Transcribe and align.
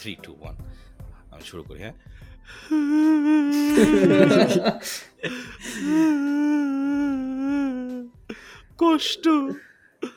Three 0.00 0.12
two 0.22 0.32
one 0.40 0.56
আমি 1.32 1.44
শুরু 1.50 1.62
করি 1.62 1.80
হ্যাঁ? 1.84 1.96
কষ্ট। 8.78 9.24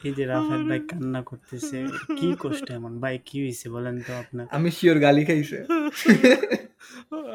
এই 0.08 0.14
যে 0.18 0.24
রাফেল 0.26 0.62
ভাই 0.70 0.80
কান্না 0.90 1.22
করতেছে 1.30 1.78
কি 2.20 2.28
কষ্ট 2.40 2.68
এমন? 2.72 2.94
ভাই 3.00 3.16
কি 3.28 3.38
হয়েছে 3.44 3.68
বলেন 3.70 3.96
তো 4.08 4.12
আপনার? 4.14 4.46
আমি 4.58 4.70
শিওর 4.72 4.98
গালি 5.00 5.24
খাইছে। 5.26 5.60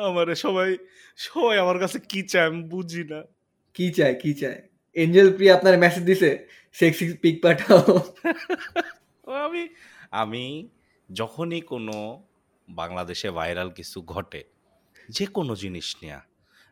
আমারে 0.09 0.35
সবাই 0.35 0.71
সবাই 1.19 1.57
আমার 1.59 1.79
কাছে 1.79 1.99
কি 2.11 2.21
চায় 2.23 2.47
আমি 2.51 2.61
বুঝি 2.63 3.03
না। 3.11 3.21
কি 3.77 3.87
চায় 3.91 4.15
কি 4.23 4.31
চায়? 4.35 4.59
এঞ্জেল 4.97 5.29
প্রিয়া 5.37 5.53
আপনার 5.55 5.75
মেসেজ 5.79 6.05
দিছে 6.05 6.31
সেক্সি 6.73 7.05
পিক 7.23 7.37
পাঠাও। 7.45 7.83
আমি 9.45 9.63
আমি 10.23 10.45
যখনই 11.13 11.61
কোনো 11.73 11.97
বাংলাদেশে 12.69 13.29
ভাইরাল 13.31 13.69
কিছু 13.71 14.03
ঘটে 14.03 14.43
যে 15.09 15.27
কোনো 15.27 15.53
জিনিস 15.55 15.89
নেয়া 16.03 16.21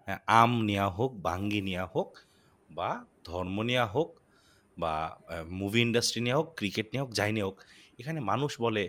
হ্যাঁ, 0.08 0.20
আম 0.26 0.52
নেওয়া 0.64 0.88
হোক 0.90 1.10
বাঙ্গি 1.18 1.60
নেওয়া 1.60 1.86
হোক 1.86 2.10
বা 2.70 2.90
ধর্ম 3.24 3.56
নেওয়া 3.62 3.86
হোক 3.86 4.10
বা 4.76 4.92
মুভি 5.50 5.80
ইন্ডাস্ট্রি 5.80 6.20
নেওয়া 6.20 6.38
হোক 6.40 6.48
ক্রিকেট 6.56 6.86
নেওয়া 6.92 7.04
হোক 7.06 7.12
যাই 7.14 7.30
নেওয়া 7.32 7.48
হোক 7.50 7.58
এখানে 7.98 8.20
মানুষ 8.20 8.52
বলে 8.60 8.84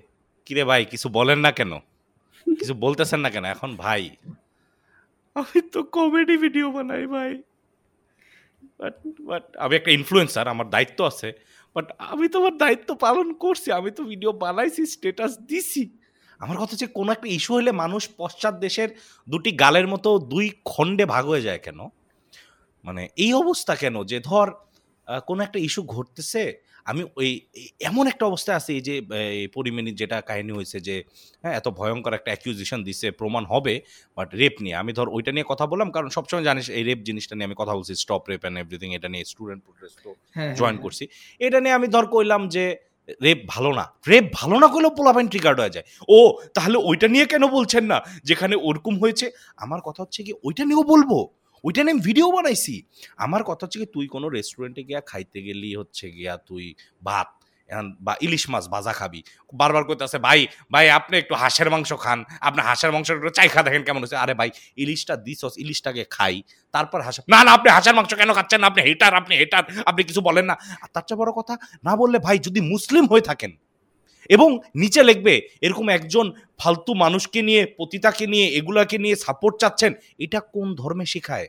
কিরে 0.48 0.64
ভাই 0.64 0.86
কিছু 0.86 1.08
বলেন 1.10 1.40
না 1.40 1.52
কেন? 1.52 1.72
কিছু 2.48 2.74
বলতেছেন 2.74 3.20
না 3.20 3.30
কেন? 3.30 3.46
এখন 3.46 3.70
ভাই। 3.76 4.04
আমি 5.36 5.60
তো 5.74 5.84
কমেডি 5.84 6.36
ভিডিও 6.38 6.68
বানাই 6.72 7.06
ভাই। 7.08 7.32
বাট 8.80 8.96
বাট 9.30 9.46
আমি 9.58 9.74
একটা 9.76 9.92
ইনফ্লুয়েন্সার 9.92 10.46
আমার 10.48 10.68
দায়িত্ব 10.70 11.00
আছে। 11.06 11.30
বাট 11.76 11.88
আমি 11.98 12.26
তো 12.28 12.36
আমার 12.42 12.56
দায়িত্ব 12.58 12.90
পালন 12.96 13.28
করছি 13.34 13.72
আমি 13.72 13.92
তো 13.92 14.02
ভিডিও 14.04 14.32
বানাইছি 14.44 14.82
স্টেটাস 14.86 15.34
দিছি। 15.50 15.84
আমার 16.40 16.58
কথা 16.62 16.72
হচ্ছে 16.74 16.88
কোনো 16.98 17.10
একটা 17.16 17.28
ইস্যু 17.38 17.52
হলে 17.58 17.72
মানুষ 17.84 18.04
পশ্চাৎ 18.22 18.56
দেশের 18.66 18.90
দুটি 19.28 19.52
গালের 19.64 19.88
মতো 19.94 20.10
দুই 20.34 20.46
খণ্ডে 20.72 21.06
ভাগ 21.14 21.24
হয়ে 21.32 21.46
যায় 21.48 21.62
কেন? 21.66 21.80
মানে 22.86 23.04
এই 23.24 23.32
অবস্থা 23.44 23.74
কেন? 23.84 23.96
যে 24.12 24.18
ধর 24.30 24.48
কোনো 25.30 25.40
একটা 25.44 25.60
ইস্যু 25.68 25.82
ঘটতেছে 25.96 26.44
আমি 26.92 27.02
ওই 27.20 27.30
এমন 27.90 28.06
একটা 28.12 28.26
অবস্থায় 28.32 28.58
আছি 28.60 28.74
যে 28.88 28.96
পরিমাণিক 29.56 29.96
যেটা 30.02 30.18
কাহিনী 30.30 30.52
হয়েছে 30.58 30.78
যে 30.88 30.96
হ্যাঁ 31.44 31.54
এত 31.60 31.68
ভয়ঙ্কর 31.80 32.14
একটা 32.20 32.30
অ্যাকিউজিশন 32.34 32.80
দিছে 32.88 33.08
প্রমাণ 33.20 33.44
হবে 33.54 33.74
বাট 34.18 34.30
রেপ 34.42 34.56
নিয়ে। 34.64 34.76
আমি 34.82 34.92
ধর 34.98 35.08
ওইটা 35.16 35.32
নিয়ে 35.36 35.46
কথা 35.52 35.66
বললাম 35.72 35.90
কারণ 35.96 36.10
সবসময় 36.18 36.46
জানিস 36.50 36.66
এই 36.78 36.84
রেপ 36.90 37.00
জিনিসটা 37.08 37.34
নিয়ে 37.36 37.48
আমি 37.50 37.58
কথা 37.62 37.74
বলছি 37.78 37.94
স্টপ 38.04 38.24
রেপ 38.30 38.42
অ্যান্ড 38.42 38.58
এভরিথিং 38.64 38.90
এটা 38.98 39.10
নিয়ে 39.14 39.26
স্টুডেন্ট 39.32 39.62
প্রোটেস্ট 39.66 39.98
জয়েন 40.60 40.78
করছি। 40.84 41.04
এটা 41.46 41.58
নিয়ে 41.64 41.76
আমি 41.80 41.88
ধর 41.96 42.06
কইলাম 42.14 42.42
যে 42.56 42.66
রেপ 43.24 43.38
ভালো 43.48 43.74
না। 43.74 43.94
রেপ 44.08 44.24
ভালো 44.34 44.60
না 44.60 44.68
করলেও 44.68 44.90
পোলাপাইন 44.90 45.28
ট্রিগার্ড 45.28 45.60
হয়ে 45.60 45.70
যায়। 45.70 45.86
ও, 46.10 46.38
তাহলে 46.54 46.78
ওইটা 46.78 47.08
নিয়ে 47.08 47.26
কেন 47.26 47.48
বলছেন 47.48 47.84
না? 47.84 48.02
যেখানে 48.24 48.56
ওরকম 48.56 49.00
হয়েছে, 49.00 49.32
আমার 49.58 49.82
কথা 49.82 50.04
হচ্ছে 50.04 50.24
কি 50.24 50.34
ওইটা 50.44 50.66
নিয়েও 50.66 50.84
বলব। 50.84 51.28
ওইটা 51.64 51.84
নিয়ে 51.84 51.98
ভিডিও 51.98 52.32
বানাইছি। 52.32 52.84
আমার 53.18 53.44
কথা 53.44 53.66
হচ্ছে 53.66 53.80
কি, 53.80 53.86
তুই 53.86 54.08
কোনো 54.08 54.30
রেস্টুরেন্টে 54.30 54.84
গিয়া 54.84 55.02
খাইতে 55.06 55.42
গেলি 55.42 55.76
হচ্ছে 55.76 56.12
গিয়া 56.12 56.38
তুই 56.38 56.74
ভাত 57.04 57.28
বা 58.06 58.14
ইলিশ 58.26 58.44
মাছ 58.52 58.66
ভাজা 58.74 58.94
খাবি। 59.00 59.20
বারবার 59.60 59.84
করতেছে 59.90 60.18
ভাই 60.28 60.40
ভাই, 60.74 60.86
আপনি 61.00 61.16
একটু 61.22 61.34
হাঁসের 61.42 61.70
মাংস 61.74 61.90
খান। 62.04 62.20
আপনি 62.48 62.62
হাঁসের 62.68 62.92
মাংস 62.96 63.08
একটু 63.16 63.32
চাইখা 63.40 63.60
দেখেন 63.68 63.82
কেমন 63.88 64.02
হচ্ছে 64.04 64.18
আরে 64.24 64.34
ভাই, 64.40 64.50
ইলিশটা 64.84 65.16
দিছস, 65.26 65.54
ইলিশটাকে 65.64 66.04
খাই, 66.16 66.36
তারপর 66.76 67.00
হাঁস 67.06 67.18
না 67.34 67.40
না, 67.46 67.50
আপনি 67.58 67.70
হাঁসের 67.76 67.96
মাংস 67.98 68.12
কেন 68.22 68.32
খাচ্ছেন? 68.38 68.62
আপনি 68.70 68.82
হেটার 68.88 69.14
আপনি 69.22 69.34
হেটার 69.42 69.64
আপনি 69.90 70.02
কিছু 70.10 70.22
বলেন 70.28 70.46
না। 70.52 70.56
আর 70.84 70.90
তার 70.94 71.04
চেয়ে 71.08 71.20
বড় 71.22 71.32
কথা, 71.40 71.54
না 71.88 71.94
বললে 72.02 72.18
ভাই, 72.26 72.38
যদি 72.48 72.60
মুসলিম 72.74 73.04
হয়ে 73.12 73.26
থাকেন 73.30 73.52
এবং 74.36 74.50
নিচে 74.82 75.02
লিখবে, 75.10 75.34
এরকম 75.66 75.86
একজন 75.98 76.26
ফালতু 76.60 76.92
মানুষকে 77.04 77.40
নিয়ে, 77.48 77.62
পতিতাকে 77.80 78.26
নিয়ে, 78.34 78.46
এগুলাকে 78.60 78.98
নিয়ে 79.04 79.16
সাপোর্ট 79.26 79.56
চাচ্ছেন, 79.62 79.92
এটা 80.26 80.40
কোন 80.56 80.68
ধর্মে 80.82 81.06
শেখায়? 81.14 81.48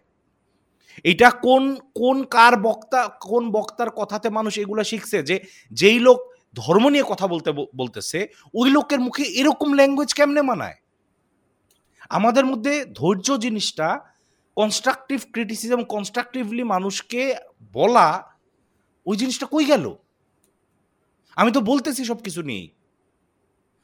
এটা 1.05 1.31
কোন 1.31 1.77
কোন 1.95 2.25
কার 2.25 2.57
বক্তা, 2.57 3.09
কোন 3.09 3.51
বক্তার 3.51 3.91
কথাতে 3.91 4.31
মানুষ 4.31 4.59
এগুলা 4.59 4.85
শিখছে 4.85 5.23
যে 5.23 5.41
যেই 5.71 5.99
লোক 5.99 6.19
ধর্ম 6.55 6.89
নিয়ে 6.89 7.05
কথা 7.09 7.27
বলতে 7.27 7.53
বলতেছে, 7.53 8.29
ওই 8.55 8.71
লোকের 8.71 9.01
মুখে 9.01 9.23
এরকম 9.23 9.73
ল্যাঙ্গুয়েজ 9.75 10.15
কেমনে 10.15 10.43
মানায়? 10.43 10.77
আমাদের 12.11 12.47
মধ্যে 12.47 12.85
ধৈর্য 12.85 13.37
জিনিসটা 13.37 14.01
কনস্ট্রাকটিভ 14.57 15.21
ক্রিটিসিজম 15.33 15.85
কনস্ট্রাকটিভলি 15.85 16.63
মানুষকে 16.63 17.35
বলা, 17.73 18.25
ওই 19.07 19.17
জিনিসটা 19.17 19.47
কই 19.47 19.65
গেল? 19.65 19.95
আমি 21.37 21.53
তো 21.53 21.61
বলতেছি 21.61 22.05
সব 22.05 22.17
কিছু 22.17 22.43
নিয়েই। 22.43 22.69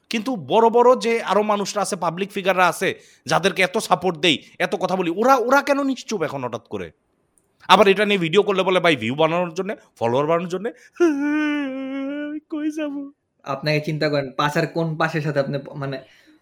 কিন্তু 0.09 0.35
বড় 0.35 0.69
বড় 0.69 0.99
যে 0.99 1.21
আরও 1.21 1.43
মানুষরা 1.43 1.81
আছে 1.81 1.95
পাবলিক 1.95 2.31
ফিগাররা 2.31 2.67
আছে, 2.67 2.99
যাদেরকে 3.25 3.61
এত 3.61 3.77
সাপোর্ট 3.77 4.17
দেই, 4.17 4.43
এত 4.59 4.75
কথা 4.75 4.95
বলি, 4.95 5.09
ওরা 5.09 5.35
ওরা 5.35 5.61
কেন 5.61 5.83
নিশ্চুপ 5.83 6.23
এখন 6.23 6.43
হঠাৎ 6.43 6.67
করে? 6.67 6.91
আবার 7.67 7.87
এটা 7.87 8.05
নিয়ে 8.05 8.17
ভিডিও 8.17 8.43
করলে 8.43 8.63
বলে 8.63 8.79
ভাই 8.79 8.95
ভিউ 8.95 9.15
বানানোর 9.15 9.53
জন্য 9.53 9.75
ফলোয়ার 9.99 10.25
বানানোর 10.27 10.49
জন্য? 10.49 10.65
কই 12.49 12.71
যাব? 12.71 13.11
আপনাকে 13.43 13.79
চিন্তা 13.79 14.09
করেন 14.09 14.31
পাশার 14.31 14.67
কোন 14.67 14.97
পাশের 14.97 15.21
সাথে 15.21 15.39
আপনি 15.39 15.57
মানে 15.75 15.97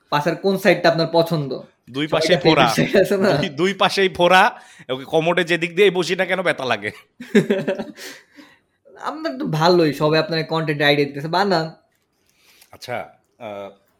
পাশার 0.09 0.35
কোন 0.35 0.57
সাইডটা 0.57 0.89
আপনার 0.89 1.07
পছন্দ? 1.11 1.61
দুই 1.89 2.07
পাশে 2.07 2.33
না? 3.17 3.31
দুই- 3.49 3.79
পাশেই 3.79 4.09
ফোড়া। 4.09 4.43
ওকে 4.89 5.05
কমোডে 5.05 5.43
যেদিক 5.43 5.75
দিয়ে 5.75 5.89
বসি 5.91 6.15
না 6.15 6.25
কেন 6.25 6.41
ব্যথা 6.41 6.65
লাগে? 6.65 6.91
আপনার 9.01 9.37
তো 9.37 9.45
ভালোই 9.45 9.93
সবাই 9.93 10.19
আপনার 10.19 10.43
কন্টেন্ট 10.43 10.81
আইডিয়া 10.81 11.07
দিতেছে। 11.07 11.27
বানান। 11.27 11.71
আচ্ছা 12.71 13.09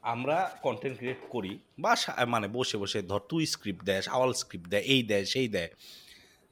আমরা 0.02 0.52
কন্টেন্ট 0.62 0.98
ক্রিয়েট 0.98 1.18
করি 1.30 1.60
বা 1.80 1.96
মানে 2.26 2.48
বসে 2.48 2.78
বসে 2.78 3.02
ধর 3.02 3.20
তুই 3.30 3.46
স্ক্রিপ্ট 3.46 3.84
দেয় 3.84 4.02
আওয়াল 4.12 4.34
স্ক্রিপ্ট 4.34 4.68
দেয় 4.70 4.82
এই 4.82 5.04
দেয় 5.04 5.26
সেই 5.26 5.48
দেয়। 5.48 5.70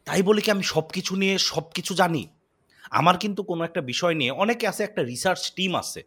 তাই 0.08 0.22
বলে 0.28 0.40
কি 0.46 0.50
আমি 0.56 0.66
সব 0.74 0.86
কিছু 0.96 1.14
নিয়ে 1.22 1.36
সব 1.52 1.66
কিছু 1.76 1.94
জানি? 2.02 2.24
আমার 2.92 3.16
কিন্তু 3.24 3.42
কোনো 3.50 3.62
একটা 3.68 3.82
বিষয় 3.92 4.16
নিয়ে 4.20 4.32
অনেকে 4.44 4.66
আছে 4.72 4.82
একটা 4.86 5.02
রিসার্চ 5.12 5.42
টিম 5.58 5.72
আছে। 5.84 6.02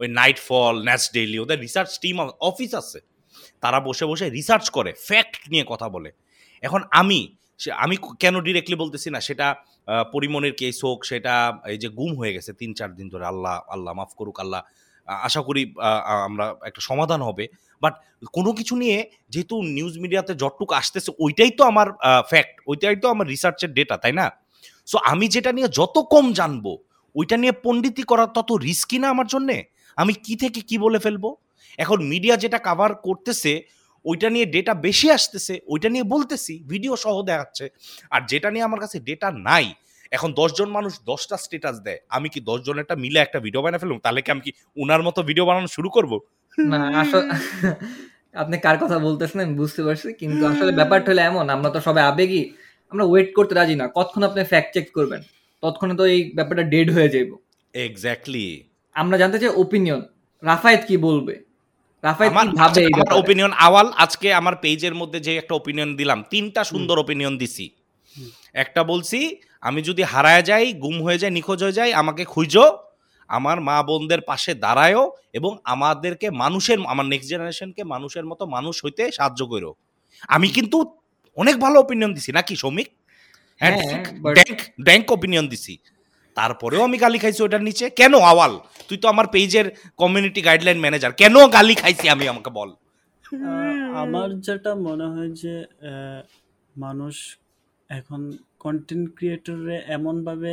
ওই 0.00 0.08
নাইট 0.20 0.38
ফল 0.48 0.74
ন্যাচ 0.88 1.02
ডেইলি 1.16 1.38
ওদের 1.44 1.58
রিসার্চ 1.66 1.90
টিম 2.02 2.16
অফিস 2.50 2.72
আছে। 2.82 2.98
তারা 3.62 3.78
বসে 3.88 4.04
বসে 4.10 4.26
রিসার্চ 4.38 4.66
করে 4.76 4.90
ফ্যাক্ট 5.08 5.42
নিয়ে 5.52 5.64
কথা 5.72 5.86
বলে। 5.94 6.10
এখন 6.62 6.80
আমি 7.00 7.20
আমি 7.84 7.96
কেন 8.22 8.34
ডিরেক্টলি 8.46 8.76
বলতেছি 8.82 9.08
না 9.14 9.20
সেটা 9.28 9.46
আহ, 9.88 10.04
পরিমণের 10.14 10.54
কেস 10.60 10.76
হোক 10.84 10.98
সেটা 11.10 11.34
এই 11.72 11.78
যে 11.82 11.88
গুম 11.98 12.12
হয়ে 12.20 12.32
গেছে 12.36 12.50
তিন 12.60 12.70
চার 12.74 12.90
দিন 12.98 13.06
ধরে 13.12 13.24
আল্লাহ 13.32 13.54
আল্লাহ 13.74 13.92
মাফ 13.98 14.10
করুক 14.18 14.36
আল্লাহ 14.44 14.60
আশা 15.08 15.40
করি 15.42 15.62
আমরা 16.28 16.46
একটা 16.64 16.80
সমাধান 16.80 17.20
হবে। 17.22 17.44
বাট 17.82 17.94
কোনো 18.36 18.50
কিছু 18.58 18.74
নিয়ে 18.82 18.98
যেহেতু 19.32 19.54
নিউজ 19.76 19.94
মিডিয়াতে 20.02 20.32
যতটুকু 20.42 20.72
আসতেছে, 20.80 21.10
ওইটাই 21.24 21.50
তো 21.58 21.62
আমার 21.70 21.88
ফ্যাক্ট 22.30 22.54
ওইটাই 22.70 22.96
তো 23.02 23.06
আমার 23.14 23.26
রিসার্চের 23.34 23.70
ডেটা 23.78 23.96
তাই 24.02 24.14
না? 24.20 24.26
সো 24.90 24.96
আমি 25.12 25.26
যেটা 25.34 25.50
নিয়ে 25.56 25.68
যত 25.78 25.96
কম 26.14 26.26
জানব, 26.38 26.66
ওইটা 27.18 27.36
নিয়ে 27.42 27.54
পণ্ডিতি 27.64 28.02
করা 28.10 28.24
তত 28.36 28.50
রিস্কি 28.68 28.96
না 29.02 29.06
আমার 29.14 29.28
জন্যে? 29.34 29.56
আমি 30.00 30.12
কি 30.24 30.34
থেকে 30.42 30.60
কি 30.68 30.76
বলে 30.84 30.98
ফেলব? 31.04 31.24
এখন 31.78 31.98
মিডিয়া 32.12 32.34
যেটা 32.42 32.58
কাভার 32.68 32.92
করতেছে, 33.06 33.52
ওইটা 34.04 34.28
নিয়ে 34.34 34.46
ডেটা 34.54 34.72
বেশি 34.86 35.08
আসতেছে, 35.16 35.54
ওইটা 35.72 35.88
নিয়ে 35.94 36.04
বলতেছি 36.14 36.52
ভিডিও 36.72 36.94
সহ 37.04 37.16
দেখাচ্ছে, 37.30 37.64
আর 38.14 38.20
যেটা 38.30 38.48
নিয়ে 38.54 38.64
আমার 38.68 38.80
কাছে 38.84 38.96
ডেটা 39.08 39.28
নাই, 39.48 39.66
এখন 40.16 40.30
দশজন 40.40 40.68
মানুষ 40.76 40.92
দশটা 41.10 41.36
স্টেটাস 41.44 41.76
দেয়, 41.86 42.00
আমি 42.16 42.28
কি 42.32 42.38
দশ 42.50 42.58
জনেরটা 42.68 42.94
মিলে 43.04 43.18
একটা 43.26 43.38
ভিডিও 43.46 43.62
বানিয়ে 43.64 43.82
ফেলুন 43.82 43.98
তাহলে 44.04 44.20
কি 44.24 44.30
আমি 44.34 44.42
কি 44.46 44.50
উনার 44.82 45.02
মতো 45.06 45.20
ভিডিও 45.28 45.44
বানানো 45.48 45.68
শুরু 45.76 45.88
করব? 45.96 46.12
না 46.58 46.80
আসলে 47.00 47.26
আপনি 48.34 48.56
কার 48.58 48.76
কথা 48.78 48.98
বলতেছেন 48.98 49.40
আমি 49.40 49.54
বুঝতে 49.54 49.82
পারছি 49.82 50.08
কিন্তু 50.12 50.42
আসলে 50.46 50.72
ব্যাপারটা 50.72 51.08
হলো 51.12 51.22
এমন 51.22 51.50
আমরা 51.50 51.68
তো 51.70 51.80
সবাই 51.80 52.02
আবেগী 52.02 52.42
আমরা 52.92 53.04
ওয়েট 53.04 53.28
করতে 53.34 53.54
রাজি 53.54 53.74
না 53.74 53.86
কতক্ষণ 53.88 54.22
আপনি 54.22 54.40
ফ্যাক্ট 54.44 54.70
চেক 54.74 54.86
করবেন? 54.92 55.22
ততক্ষণে 55.62 55.94
তো 55.96 56.04
এই 56.06 56.32
ব্যাপারটা 56.34 56.62
ডেড 56.62 56.90
হয়ে 56.90 57.08
যাইব। 57.08 57.30
এক্স্যাক্টলি 57.74 58.46
আমরা 58.96 59.16
জানতে 59.18 59.38
চাই 59.38 59.50
ওপিনিয়ন 59.56 60.00
রাফায়েত 60.42 60.82
কি 60.84 60.96
বলবে? 60.96 61.34
রাফায়েত 62.04 62.32
কি 62.32 62.56
ভাবে 62.56 62.80
আমার? 62.94 63.18
ওপিনিয়ন 63.18 63.52
আওয়াল 63.58 63.86
আজকে 63.96 64.34
আমার 64.34 64.54
পেজের 64.56 64.94
মধ্যে 64.94 65.20
যে 65.20 65.36
একটা 65.36 65.54
ওপিনিয়ন 65.54 65.96
দিলাম 65.96 66.18
তিনটা 66.30 66.64
সুন্দর 66.64 66.96
ওপিনিয়ন 66.98 67.34
দিছি। 67.38 67.66
একটা 68.54 68.84
বলছি 68.84 69.40
আমি 69.62 69.82
যদি 69.82 70.02
হারায় 70.02 70.42
যাই 70.42 70.72
গুম 70.72 71.02
হয়ে 71.02 71.18
যাই 71.18 71.30
নিখোঁজ 71.30 71.62
হয়ে 71.62 71.72
যাই 71.72 71.92
আমাকে 71.92 72.24
খুঁজো 72.24 72.87
আমার 73.30 73.56
মা 73.60 73.76
বোনদের 73.82 74.20
পাশে 74.20 74.52
দাঁড়ায়ও 74.56 75.04
এবং 75.32 75.52
আমাদেরকে 75.64 76.26
মানুষের 76.42 76.78
আমার 76.86 77.06
নেক্সট 77.06 77.28
জেনারেশনকে 77.28 77.82
মানুষের 77.84 78.24
মতো 78.26 78.42
মানুষ 78.46 78.74
হইতে 78.84 79.02
সাহায্য 79.12 79.40
করো 79.46 79.70
আমি 80.28 80.48
কিন্তু 80.48 80.78
অনেক 81.38 81.56
ভালো 81.58 81.76
অপিনিয়ন 81.80 82.12
দিছি 82.14 82.30
নাকি 82.32 82.54
শ্রমিক 82.56 82.88
হ্যাঁ 83.60 83.72
হ্যাঁ, 83.80 84.02
ড্যাঙ্ক 84.78 85.06
ওপিনিয়ন 85.12 85.46
দিছি। 85.48 85.74
তারপরেও 86.36 86.82
আমি 86.84 86.96
গালি 86.98 87.18
খাইছি 87.18 87.40
ওটার 87.42 87.62
নিচে। 87.62 87.84
কেন 87.90 88.12
আওয়াল? 88.30 88.52
তুই 88.88 88.96
তো 88.96 89.06
আমার 89.08 89.26
পেজের 89.26 89.66
কমিউনিটি 89.98 90.40
গাইডলাইন 90.42 90.78
ম্যানেজার 90.80 91.12
কেন 91.12 91.34
গালি 91.48 91.74
খাইছি 91.74 92.06
আমি 92.08 92.24
আমাকে 92.28 92.50
বল? 92.50 92.70
আমার 94.02 94.28
যেটা 94.40 94.72
মনে 94.86 95.06
হয় 95.06 95.30
যে 95.42 95.54
আহ, 95.90 96.20
মানুষ 96.74 97.14
এখন 97.90 98.20
কন্টেন্ট 98.58 99.06
ক্রিয়েটরে 99.16 99.76
এমনভাবে 99.88 100.52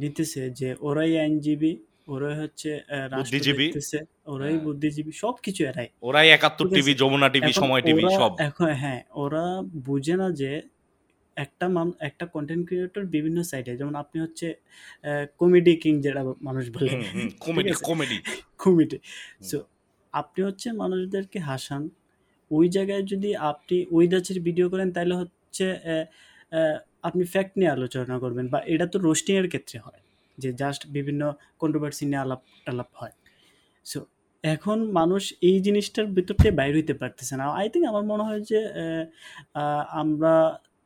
নিতেছে 0.00 0.42
যে 0.58 0.68
ওরাই 0.88 1.12
আইনজীবী 1.22 1.72
ওরাই 2.12 2.36
হচ্ছে 2.42 2.70
বুদ্ধিজীবী। 3.16 3.66
ওরাই 4.32 4.52
হ্যাঁ। 4.52 4.64
বুদ্ধিজীবী 4.66 5.12
সবকিছু 5.24 5.60
এরাই। 5.70 5.88
ওরাই 6.02 6.28
Ekattor. 6.36 6.66
TV 6.76 6.92
Jamuna 6.94 7.28
TV 7.34 7.52
Somoy 7.52 7.82
TV 7.82 8.02
সব। 8.20 8.30
এখন 8.48 8.68
হ্যাঁ 8.82 9.00
ওরা 9.22 9.44
বুঝে 9.88 10.14
না 10.20 10.26
যে 10.40 10.50
একটা 11.36 11.66
মান 11.68 11.88
একটা 12.08 12.24
কন্টেন্ট 12.26 12.62
ক্রিয়েটর 12.68 13.04
বিভিন্ন 13.14 13.38
সাইডে 13.42 13.72
যেমন 13.76 13.94
আপনি 13.94 14.16
হচ্ছে 14.24 14.46
কমেডি 15.40 15.74
কিং 15.82 15.94
যেটা 16.04 16.22
মানুষ 16.42 16.64
বলে। 16.76 16.90
কমেডি 17.44 17.72
কমেডি 17.88 18.16
কমেডি 18.58 18.98
সো 19.48 19.58
আপনি 20.12 20.40
হচ্ছে 20.44 20.68
মানুষদেরকে 20.82 21.38
হাসান 21.40 21.82
ওই 22.50 22.66
জায়গায় 22.68 23.02
যদি 23.02 23.30
আপনি 23.50 23.76
ওই 23.90 24.04
দাচের 24.12 24.38
ভিডিও 24.40 24.66
করেন 24.68 24.88
তাহলে 24.92 25.14
হচ্ছে 25.14 25.66
আপনি 27.04 27.22
ফ্যাক্ট 27.32 27.52
নিয়ে 27.58 27.70
আলোচনা 27.76 28.16
করবেন 28.24 28.46
বা 28.52 28.58
এটা 28.72 28.86
তো 28.92 28.96
রোস্টিংয়ের 29.08 29.48
ক্ষেত্রে 29.52 29.78
হয় 29.86 30.00
যে 30.38 30.48
জাস্ট 30.62 30.82
বিভিন্ন 30.96 31.22
কন্ট্রোভার্সি 31.62 32.04
নিয়ে 32.10 32.20
আলাপ 32.24 32.40
টালাপ 32.64 32.90
হয়। 33.00 33.14
সো 33.86 33.98
এখন 34.44 34.78
মানুষ 35.00 35.22
এই 35.48 35.56
জিনিসটার 35.66 36.06
ভিতর 36.16 36.34
থেকে 36.40 36.52
বাইর 36.58 36.74
হইতে 36.78 36.94
পারতেছে 37.00 37.34
না। 37.40 37.44
আই 37.60 37.66
থিঙ্ক 37.72 37.84
আমার 37.92 38.04
মনে 38.12 38.24
হয় 38.28 38.42
যে 38.50 38.60
আমরা 40.02 40.32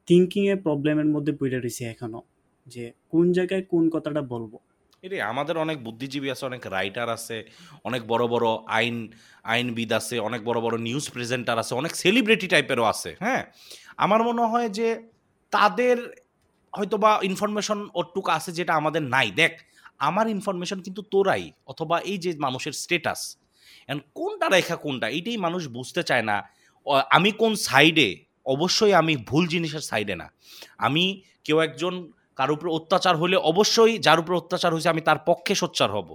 থিঙ্কিং 0.09 0.43
এর 0.53 0.59
প্রবলেমের 0.67 1.09
মধ্যে 1.15 1.33
পড়ে 1.41 1.59
রয়েছি 1.59 1.83
এখনও 1.93 2.21
যে 2.67 2.85
কোন 3.13 3.25
জায়গায় 3.37 3.63
কোন 3.73 3.85
কথাটা 3.95 4.23
বলব। 4.35 4.53
এরে 5.05 5.19
আমাদের 5.33 5.57
অনেক 5.65 5.77
বুদ্ধিজীবী 5.87 6.29
আছে, 6.35 6.45
অনেক 6.51 6.63
রাইটার 6.77 7.09
আছে, 7.17 7.37
অনেক 7.89 8.03
বড় 8.13 8.25
বড় 8.33 8.47
আইন, 8.79 8.97
আইনবিদ 9.55 9.91
আছে, 10.01 10.17
অনেক 10.29 10.41
বড় 10.49 10.59
বড় 10.65 10.75
নিউজ 10.89 11.05
প্রেজেন্টার 11.15 11.57
আছে, 11.63 11.73
অনেক 11.81 11.93
সেলিব্রিটি 12.03 12.47
টাইপেরও 12.55 12.85
আছে 12.93 13.11
হ্যাঁ? 13.25 13.43
আমার 14.05 14.21
মনে 14.29 14.45
হয় 14.53 14.69
যে 14.79 14.89
তাদের 15.53 15.97
হয়তো 16.73 16.97
বা 17.05 17.11
ইনফরমেশন 17.31 17.79
ওটুকু 18.01 18.31
আছে 18.37 18.51
যেটা 18.59 18.73
আমাদের 18.81 19.03
নাই। 19.15 19.29
দেখ, 19.41 19.53
আমার 20.09 20.27
ইনফরমেশন 20.37 20.79
কিন্তু 20.87 21.03
তোরাই 21.13 21.45
অথবা 21.73 21.97
এই 22.11 22.19
যে 22.25 22.31
মানুষের 22.47 22.75
স্টেটাস 22.83 23.21
এন্ড 23.91 24.01
কোনটা 24.19 24.47
রেখা 24.57 24.77
কোনটা 24.85 25.07
এইটাই 25.17 25.39
মানুষ 25.47 25.63
বুঝতে 25.77 26.03
চায় 26.09 26.25
না। 26.31 26.37
আমি 27.17 27.31
কোন 27.43 27.53
সাইডে 27.69 28.09
অবশ্যই 28.55 28.93
আমি 29.01 29.15
ভুল 29.29 29.45
জিনিসের 29.55 29.85
সাইডে 29.91 30.15
না। 30.23 30.27
আমি 30.87 31.05
কেউ 31.47 31.59
একজন 31.67 31.95
কারও 32.39 32.53
উপর 32.57 32.69
অত্যাচার 32.79 33.15
হলে 33.23 33.37
অবশ্যই 33.53 33.93
যার 34.07 34.19
উপর 34.23 34.33
অত্যাচার 34.43 34.71
হয়েছে 34.75 34.93
আমি 34.95 35.03
তার 35.09 35.19
পক্ষে 35.29 35.55
সোচ্চার 35.63 35.91
হব। 35.97 36.09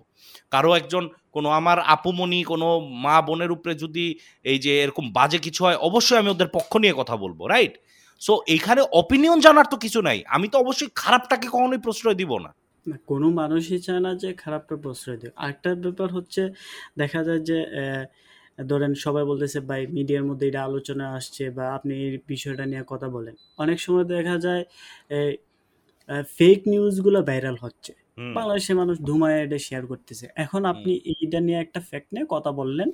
কারও 0.53 0.71
একজন 0.79 1.03
কোনো 1.35 1.49
আমার 1.59 1.77
আপুমনি, 1.95 2.39
কোনো 2.51 2.67
মা 3.05 3.15
বোনের 3.27 3.51
উপরে 3.55 3.73
যদি 3.83 4.05
এই 4.51 4.59
যে 4.65 4.71
এরকম 4.83 5.05
বাজে 5.17 5.39
কিছু 5.45 5.61
হয়, 5.65 5.77
অবশ্যই 5.89 6.19
আমি 6.21 6.29
ওদের 6.35 6.49
পক্ষ 6.57 6.71
নিয়ে 6.83 6.95
কথা 6.99 7.15
বলব 7.23 7.39
রাইট 7.53 7.73
সো 8.21 8.33
এখানে 8.55 8.81
অপিনিয়ন 9.01 9.37
জানার 9.45 9.67
তো 9.71 9.77
কিছু 9.85 9.99
নাই। 10.07 10.19
আমি 10.35 10.47
তো 10.53 10.55
অবশ্যই 10.63 10.91
খারাপটাকে 11.01 11.47
কখনোই 11.55 11.81
প্রশ্রয় 11.85 12.17
দিব 12.21 12.31
না। 12.45 12.51
কোনো 13.11 13.27
মানুষই 13.41 13.79
চায় 13.85 14.01
না 14.05 14.11
যে 14.21 14.29
খারাপটা 14.43 14.75
প্রশ্রয় 14.83 15.17
দেয় 15.21 15.33
আরেকটা 15.43 15.69
ব্যাপার 15.85 16.09
হচ্ছে 16.17 16.41
দেখা 17.01 17.21
যায় 17.27 17.41
যে 17.49 17.57
ধরেন 18.69 18.91
সবাই 19.05 19.23
বলতেছে 19.31 19.59
ভাই 19.69 19.81
মিডিয়ার 19.97 20.25
মধ্যে 20.29 20.45
এটা 20.49 20.61
আলোচনা 20.69 21.05
আসছে 21.17 21.43
বা 21.57 21.65
আপনি 21.77 21.93
এই 22.05 22.11
বিষয়টা 22.33 22.63
নিয়ে 22.71 22.83
কথা 22.91 23.07
বলেন। 23.15 23.35
অনেক 23.63 23.77
সময় 23.85 24.05
দেখা 24.13 24.35
যায় 24.45 24.63
ফেক 26.37 26.59
নিউজগুলো 26.71 27.19
ভাইরাল 27.29 27.57
হচ্ছে। 27.65 27.91
বাংলাদেশের 28.37 28.75
মানুষ 28.81 28.95
ধুমায় 29.07 29.37
এটা 29.45 29.57
শেয়ার 29.67 29.83
করতেছে। 29.91 30.25
এখন 30.43 30.61
আপনি 30.73 30.91
এইটা 31.13 31.39
নিয়ে 31.47 31.59
একটা 31.65 31.79
ফ্যাক্ট 31.89 32.09
নিয়ে 32.13 32.25
কথা 32.33 32.51
বললেন 32.59 32.89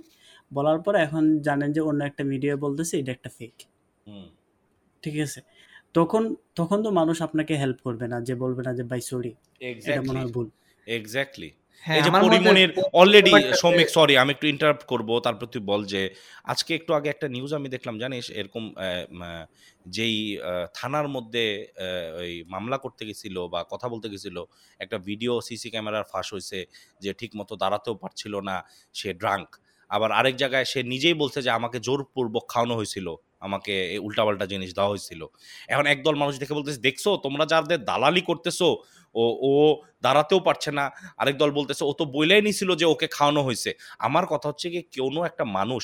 বলার 0.52 0.80
পর 0.86 0.94
এখন 1.06 1.24
জানেন 1.48 1.70
যে 1.76 1.82
অন্য 1.90 2.02
একটা 2.10 2.24
মিডিয়া 2.32 2.56
বলতেছে 2.66 2.94
এটা 3.02 3.12
একটা 3.18 3.30
ফেক 3.38 3.56
ঠিক 5.04 5.16
আছে? 5.26 5.40
তখন 5.96 6.24
তখন 6.60 6.78
তো 6.86 6.90
মানুষ 7.00 7.18
আপনাকে 7.28 7.54
হেল্প 7.62 7.80
করবে 7.88 8.06
না 8.14 8.18
যে 8.28 8.34
বলবে 8.44 8.62
না 8.68 8.72
যে 8.80 8.84
ভাই 8.92 9.02
সরি 9.10 9.32
এটা 9.90 10.02
মনে 10.10 10.20
হয় 10.22 10.32
ভুল। 10.36 10.48
এক্স্যাক্টলি 10.88 11.52
হ্যাঁ, 11.84 11.98
এই 12.00 12.04
যে 12.06 12.12
কোন 12.14 12.32
অলরেডি 13.00 13.32
সৌমিক 13.62 13.88
সরি 13.90 14.14
আমি 14.18 14.32
একটু 14.36 14.46
ইন্টারাপ্ট 14.54 14.84
করব 14.92 15.10
তারপর 15.26 15.46
তুই 15.54 15.62
বল 15.72 15.82
যে 15.94 16.02
আজকে 16.44 16.72
একটু 16.80 16.92
আগে 16.98 17.10
একটা 17.12 17.28
নিউজ 17.36 17.52
আমি 17.60 17.68
দেখলাম 17.76 17.96
জানিস? 18.04 18.26
এরকম 18.40 18.64
যেই 19.88 20.16
থানার 20.76 21.08
মধ্যে 21.08 21.44
ওই 22.22 22.34
মামলা 22.54 22.78
করতে 22.78 23.04
গেছিল 23.10 23.36
বা 23.54 23.60
কথা 23.64 23.88
বলতে 23.90 24.08
গেছিল 24.10 24.38
একটা 24.80 24.98
ভিডিও 25.08 25.34
সিসি 25.42 25.70
ক্যামেরার 25.70 26.10
ফাঁস 26.12 26.28
হয়েছে 26.34 26.60
যে 27.02 27.12
ঠিক 27.20 27.32
মতো 27.40 27.54
দাঁড়াতেও 27.56 27.96
পারছিল 27.96 28.34
না 28.50 28.56
সে 28.96 29.10
ড্রাঙ্ক 29.22 29.50
আবার 29.90 30.10
আরেক 30.12 30.36
জায়গায় 30.36 30.66
সে 30.72 30.80
নিজেই 30.84 31.16
বলছে 31.22 31.40
যে 31.42 31.52
আমাকে 31.60 31.78
জোরপূর্বক 31.80 32.46
খাওয়ানো 32.50 32.74
হয়েছিল। 32.76 33.08
আমাকে 33.46 33.74
উল্টাপাল্টা 34.08 34.46
জিনিস 34.54 34.70
দেওয়া 34.78 34.92
হয়েছিল। 34.94 35.22
এখন 35.74 35.86
একদল 35.94 36.16
মানুষ 36.22 36.34
দেখে 36.42 36.54
বলতেছে, 36.58 36.80
দেখছ, 36.88 37.06
তোমরা 37.26 37.44
যাদের 37.52 37.80
দালালি 37.90 38.22
করতেছো, 38.30 38.68
ও 39.22 39.24
ও 39.50 39.52
দাঁড়াতেও 40.06 40.40
পারছে 40.48 40.70
না। 40.78 40.86
আরেক 41.22 41.36
দল 41.42 41.52
বলতেছে, 41.60 41.84
ও 41.90 41.92
তো 42.00 42.04
বইলাই 42.16 42.42
নিছিল 42.48 42.70
যে 42.82 42.86
ওকে 42.94 43.08
খাওয়ানো 43.16 43.42
হয়েছে। 43.48 43.72
আমার 44.08 44.26
কথা 44.34 44.46
হচ্ছে 44.52 44.68
কি 44.74 44.80
কোনো 44.96 45.20
একটা 45.30 45.44
মানুষ, 45.58 45.84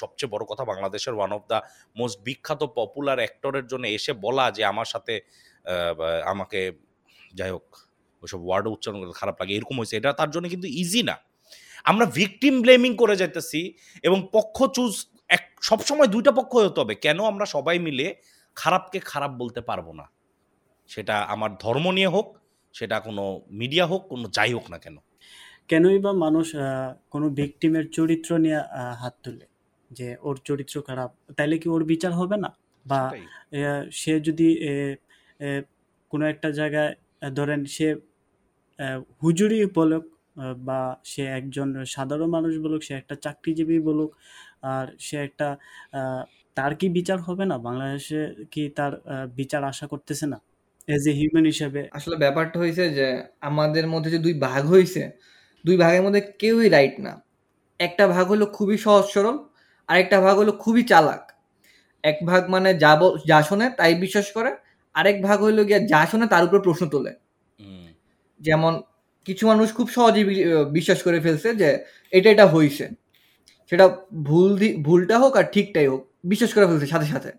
সবচেয়ে 0.00 0.30
বড় 0.34 0.44
কথা 0.50 0.64
বাংলাদেশের 0.70 1.14
ওয়ান 1.18 1.30
অফ 1.36 1.42
দ্য 1.50 1.58
মোস্ট 2.00 2.16
বিখ্যাত 2.26 2.62
পপুলার 2.78 3.18
অ্যাক্টরের 3.22 3.66
জন্য 3.72 3.84
এসে 3.96 4.12
বলা 4.24 4.44
যে 4.56 4.62
আমার 4.72 4.88
সাথে 4.92 5.14
আমাকে, 6.32 6.60
যাই 7.38 7.50
হোক, 7.54 7.66
ওইসব 8.22 8.40
ওয়ার্ড 8.46 8.66
উচ্চারণ 8.74 8.96
করতে 9.00 9.16
খারাপ 9.22 9.36
লাগে, 9.40 9.52
এরকম 9.58 9.76
হয়েছে। 9.80 9.94
এটা 10.00 10.10
তার 10.20 10.30
জন্য 10.34 10.46
কিন্তু 10.54 10.68
ইজি 10.82 11.02
না। 11.10 11.16
আমরা 11.90 12.04
ভিকটিম 12.18 12.54
ব্লেমিং 12.64 12.92
করে 13.02 13.14
যাইতেছি 13.20 13.60
এবং 14.06 14.18
পক্ষ 14.36 14.56
চুজ 14.76 14.94
এক 15.30 15.42
সবসময় 15.68 16.08
দুইটা 16.14 16.32
পক্ষ 16.38 16.52
হতে 16.66 16.78
হবে। 16.82 16.94
কেন 17.04 17.18
আমরা 17.30 17.46
সবাই 17.54 17.76
মিলে 17.86 18.06
খারাপকে 18.56 18.98
খারাপ 19.10 19.32
বলতে 19.42 19.60
পারব 19.68 19.86
না? 20.00 20.06
সেটা 20.90 21.16
আমার 21.34 21.50
ধর্ম 21.64 21.86
নিয়ে 21.96 22.10
হোক 22.14 22.26
সেটা 22.74 22.96
কোনো 23.06 23.24
মিডিয়া 23.60 23.84
হোক 23.86 24.02
কোনো 24.12 24.26
যাই 24.36 24.50
হোক 24.56 24.66
না 24.72 24.78
কেন। 24.84 24.96
কেনই 25.68 25.98
বা 26.04 26.12
মানুষ 26.24 26.46
কোনো 27.12 27.26
ভিকটিমের 27.38 27.86
চরিত্র 27.96 28.30
নিয়ে 28.44 28.60
হাত 29.00 29.14
তুলে 29.22 29.46
যে 29.90 30.08
ওর 30.22 30.36
চরিত্র 30.48 30.76
খারাপ 30.88 31.10
তাইলে 31.36 31.56
কি 31.62 31.66
ওর 31.68 31.82
বিচার 31.92 32.12
হবে 32.20 32.36
না? 32.44 32.50
বা 32.86 33.00
সে 34.00 34.12
যদি 34.20 34.48
কোনো 36.12 36.24
একটা 36.32 36.48
জায়গায় 36.50 36.92
ধরেন 37.38 37.60
সে 37.76 37.88
হুজুরি 39.22 39.58
বলুক 39.78 40.04
বা 40.68 40.80
সে 41.04 41.22
একজন 41.38 41.68
সাধারণ 41.94 42.28
মানুষ 42.36 42.52
বলুক 42.64 42.80
সে 42.88 42.92
একটা 42.94 43.14
চাকরিজীবী 43.24 43.76
বলুক 43.88 44.10
আর 44.72 44.86
সে 45.06 45.16
একটা 45.26 45.48
তার 46.56 46.72
কি 46.80 46.86
বিচার 46.98 47.18
হবে 47.28 47.44
না? 47.50 47.56
বাংলাদেশে 47.66 48.20
কি 48.52 48.62
তার 48.78 48.92
বিচার 49.40 49.62
আশা 49.70 49.86
করতেছে 49.92 50.26
না? 50.32 50.38
এজ 50.88 51.04
এ 51.10 51.12
হিউম্যান 51.18 51.46
হিসেবে। 51.52 51.82
আসলে 51.98 52.16
ব্যাপারটা 52.24 52.56
হয়েছে 52.62 52.84
যে 52.98 53.06
আমাদের 53.48 53.84
মধ্যে 53.92 54.10
যে 54.14 54.20
দুই 54.26 54.34
ভাগ 54.46 54.62
হয়েছে 54.72 55.02
দুই 55.64 55.76
ভাগের 55.82 56.02
মধ্যে 56.06 56.22
কেউই 56.40 56.68
রাইট 56.76 56.94
না। 57.06 57.12
একটা 57.80 58.04
ভাগ 58.14 58.26
হলো 58.32 58.44
খুবই 58.56 58.76
সহজ 58.86 59.04
সরল 59.14 59.36
আর 59.88 59.96
একটা 60.02 60.18
ভাগ 60.26 60.34
হলো 60.42 60.52
খুবই 60.64 60.82
চালাক। 60.92 61.22
এক 62.04 62.18
ভাগ 62.30 62.42
মানে 62.54 62.70
যা 62.84 62.92
যা 63.30 63.38
শোনে 63.48 63.66
তাই 63.78 63.92
বিশ্বাস 64.04 64.26
করে 64.36 64.50
আরেক 64.94 65.16
ভাগ 65.26 65.38
হইল 65.46 65.58
গিয়া 65.68 65.80
যা 65.92 66.00
শোনে 66.10 66.26
তার 66.32 66.42
উপর 66.48 66.58
প্রশ্ন 66.66 66.84
তোলে। 66.94 67.12
যেমন 68.40 68.72
কিছু 69.26 69.44
মানুষ 69.50 69.68
খুব 69.78 69.88
সহজেই 69.96 70.24
বিশ্বাস 70.78 70.98
করে 71.06 71.18
ফেলছে 71.26 71.48
যে 71.60 71.68
এটা 72.12 72.28
এটা 72.34 72.46
হইছে। 72.46 72.84
সেটা 73.70 73.96
ভুল 74.14 74.58
দি- 74.58 74.82
ভুলটা 74.82 75.18
হোক 75.18 75.36
আর 75.36 75.44
ঠিকটাই 75.52 75.86
হোক 75.86 76.06
বিশ্বাস 76.24 76.54
করে 76.54 76.66
ফেলছে 76.66 76.86
সাথে 76.86 77.06
সাথে। 77.06 77.32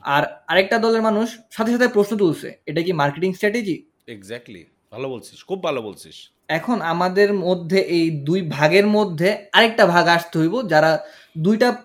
আর 0.00 0.22
আরেকটা 0.48 0.78
দলের 0.78 1.02
মানুষ 1.02 1.38
সাথে 1.50 1.72
সাথে 1.72 1.88
প্রশ্ন 1.88 2.16
তুলছে 2.16 2.52
এটা 2.66 2.82
কি 2.82 2.92
মার্কেটিং 2.92 3.32
স্ট্র্যাটেজি 3.32 3.82
এক্স্যাক্টলি 4.06 4.64
ভালো 4.92 5.08
বলছিস 5.08 5.44
খুব 5.44 5.62
ভালো 5.62 5.82
বলছিস। 5.82 6.30
এখন 6.48 6.80
আমাদের 6.80 7.34
মধ্যে 7.34 7.80
এই 7.80 8.10
দুই 8.10 8.42
ভাগের 8.42 8.86
মধ্যে 8.86 9.46
আরেকটা 9.52 9.86
ভাগ 9.86 10.06
আসতে 10.06 10.38
হইব 10.38 10.68
যারা 10.68 11.04
দুইটা 11.38 11.76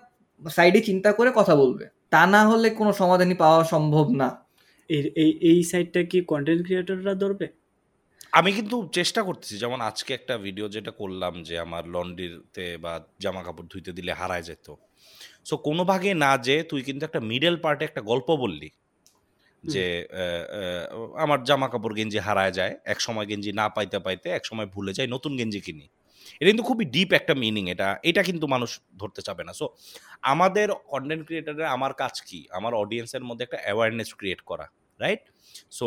সাইডে 0.50 0.80
চিন্তা 0.80 1.12
করে 1.12 1.32
কথা 1.34 1.56
বলবে। 1.56 1.86
তা 2.10 2.26
না 2.26 2.48
হলে 2.48 2.70
কোনো 2.70 2.92
সমাধানই 2.92 3.34
পাওয়া 3.34 3.64
সম্ভব 3.64 4.10
না। 4.10 4.44
এই 4.88 5.10
এই 5.16 5.38
এই 5.40 5.62
সাইডটা 5.62 6.02
কি 6.02 6.20
কন্টেন্ট 6.20 6.64
ক্রিয়েটররা 6.64 7.14
ধরবে? 7.14 7.48
আমি 8.32 8.50
কিন্তু 8.52 8.76
চেষ্টা 8.92 9.20
করতেছি 9.22 9.54
যেমন 9.58 9.78
আজকে 9.80 10.10
একটা 10.14 10.34
ভিডিও 10.38 10.66
যেটা 10.68 10.90
করলাম 10.90 11.34
যে 11.42 11.54
আমার 11.58 11.82
লন্ড্রিতে 11.88 12.66
বা 12.84 12.92
জামা 13.20 13.42
কাপড় 13.42 13.66
ধুইতে 13.72 13.90
দিলে 13.92 14.12
হারায় 14.12 14.42
যেত। 14.42 14.66
সো 15.48 15.54
কোনো 15.66 15.82
ভাগে 15.84 16.10
না 16.14 16.30
যে 16.46 16.56
তুই 16.62 16.80
কিন্তু 16.82 17.02
একটা 17.06 17.20
মিডল 17.30 17.56
পার্টে 17.56 17.84
একটা 17.84 18.00
গল্প 18.00 18.28
বললি 18.36 18.68
যে 19.64 19.84
আমার 21.24 21.38
জামা 21.44 21.68
কাপড় 21.68 21.94
গেঞ্জি 21.98 22.18
হারায় 22.18 22.52
যায় 22.52 22.74
এক 22.84 22.98
সময় 23.00 23.26
গেঞ্জি 23.26 23.50
না 23.52 23.66
পাইতে 23.68 23.98
পাইতে 23.98 24.26
এক 24.38 24.44
সময় 24.44 24.68
ভুলে 24.74 24.92
যায় 24.92 25.08
নতুন 25.08 25.32
গেঞ্জি 25.38 25.60
কিনি। 25.60 25.86
এটা 26.40 26.48
কিন্তু 26.50 26.64
খুবই 26.70 26.84
ডিপ 26.94 27.10
একটা 27.12 27.34
মিনিং 27.34 27.64
এটা 27.74 27.88
এটা 28.02 28.22
কিন্তু 28.28 28.46
মানুষ 28.46 28.70
ধরতে 29.00 29.20
চাবে 29.26 29.42
না। 29.48 29.52
সো 29.52 29.66
আমাদের 30.32 30.68
কন্টেন্ট 30.92 31.22
ক্রিয়েটারের 31.26 31.68
আমার 31.76 31.92
কাজ 32.02 32.14
কি? 32.28 32.40
আমার 32.58 32.72
অডিয়েন্সের 32.74 33.24
মধ্যে 33.28 33.44
একটা 33.46 33.58
অ্যাওয়ারনেস 33.64 34.10
ক্রিয়েট 34.18 34.40
করা। 34.40 34.66
রাইট 35.02 35.22
সো 35.78 35.86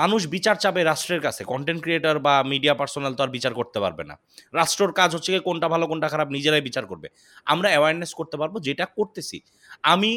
মানুষ 0.00 0.20
বিচার 0.34 0.56
চাবে 0.62 0.80
রাষ্ট্রের 0.90 1.20
কাছে। 1.26 1.42
কন্টেন্ট 1.52 1.80
ক্রিয়েটার 1.84 2.16
বা 2.26 2.34
মিডিয়া 2.52 2.74
পার্সোনাল 2.80 3.12
তো 3.18 3.20
আর 3.24 3.30
বিচার 3.36 3.52
করতে 3.60 3.78
পারবে 3.84 4.04
না। 4.10 4.14
রাষ্ট্রর 4.58 4.92
কাজ 5.00 5.10
হচ্ছে 5.16 5.30
কোনটা 5.48 5.66
ভালো 5.74 5.84
কোনটা 5.90 6.08
খারাপ 6.12 6.28
নিজেরাই 6.36 6.62
বিচার 6.68 6.84
করবে। 6.90 7.08
আমরা 7.52 7.68
অ্যাওয়ারনেস 7.72 8.12
করতে 8.20 8.36
পারব 8.40 8.54
যেটা 8.66 8.84
করতেছি। 8.98 9.38
আমি 9.92 10.10